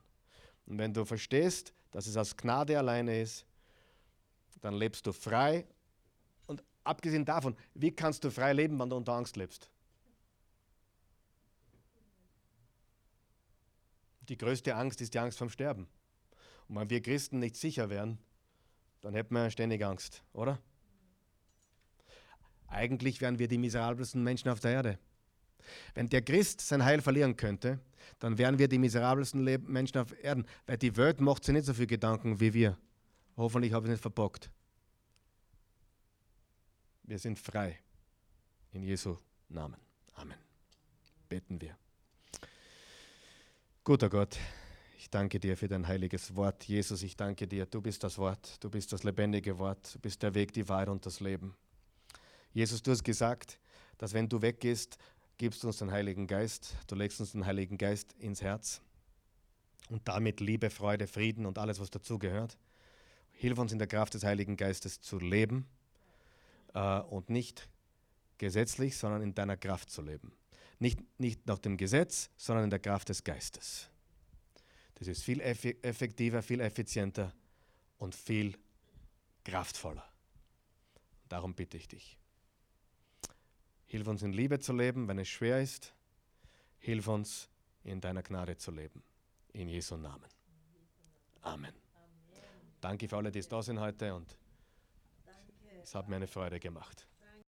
[0.66, 3.44] Und wenn du verstehst, dass es aus Gnade alleine ist,
[4.60, 5.66] dann lebst du frei.
[6.46, 9.70] Und abgesehen davon, wie kannst du frei leben, wenn du unter Angst lebst?
[14.30, 15.88] Die größte Angst ist die Angst vom Sterben.
[16.68, 18.16] Und wenn wir Christen nicht sicher wären,
[19.00, 20.60] dann hätten wir ständig Angst, oder?
[22.68, 24.98] Eigentlich wären wir die miserabelsten Menschen auf der Erde.
[25.94, 27.80] Wenn der Christ sein Heil verlieren könnte,
[28.20, 31.74] dann wären wir die miserabelsten Menschen auf Erden, weil die Welt macht sich nicht so
[31.74, 32.78] viel Gedanken wie wir.
[33.36, 34.48] Hoffentlich habe ich es nicht verbockt.
[37.02, 37.80] Wir sind frei.
[38.70, 39.16] In Jesu
[39.48, 39.80] Namen.
[40.14, 40.38] Amen.
[41.28, 41.76] Beten wir.
[43.82, 44.36] Guter Gott,
[44.98, 46.64] ich danke dir für dein heiliges Wort.
[46.64, 47.64] Jesus, ich danke dir.
[47.64, 48.62] Du bist das Wort.
[48.62, 49.94] Du bist das lebendige Wort.
[49.94, 51.56] Du bist der Weg, die Wahrheit und das Leben.
[52.52, 53.58] Jesus, du hast gesagt,
[53.96, 54.98] dass wenn du weggehst,
[55.38, 56.76] gibst du uns den Heiligen Geist.
[56.88, 58.82] Du legst uns den Heiligen Geist ins Herz.
[59.88, 62.58] Und damit Liebe, Freude, Frieden und alles, was dazugehört.
[63.32, 65.66] Hilf uns in der Kraft des Heiligen Geistes zu leben
[66.74, 67.70] äh, und nicht
[68.36, 70.32] gesetzlich, sondern in deiner Kraft zu leben.
[70.80, 73.88] Nicht, nicht nach dem Gesetz, sondern in der Kraft des Geistes.
[74.94, 77.32] Das ist viel effektiver, viel effizienter
[77.98, 78.56] und viel
[79.44, 80.06] kraftvoller.
[81.28, 82.18] Darum bitte ich dich.
[83.86, 85.92] Hilf uns in Liebe zu leben, wenn es schwer ist.
[86.78, 87.48] Hilf uns
[87.84, 89.02] in deiner Gnade zu leben.
[89.52, 90.28] In Jesu Namen.
[91.42, 91.74] Amen.
[92.80, 94.36] Danke für alle, die da sind heute und
[95.82, 97.06] es hat mir eine Freude gemacht.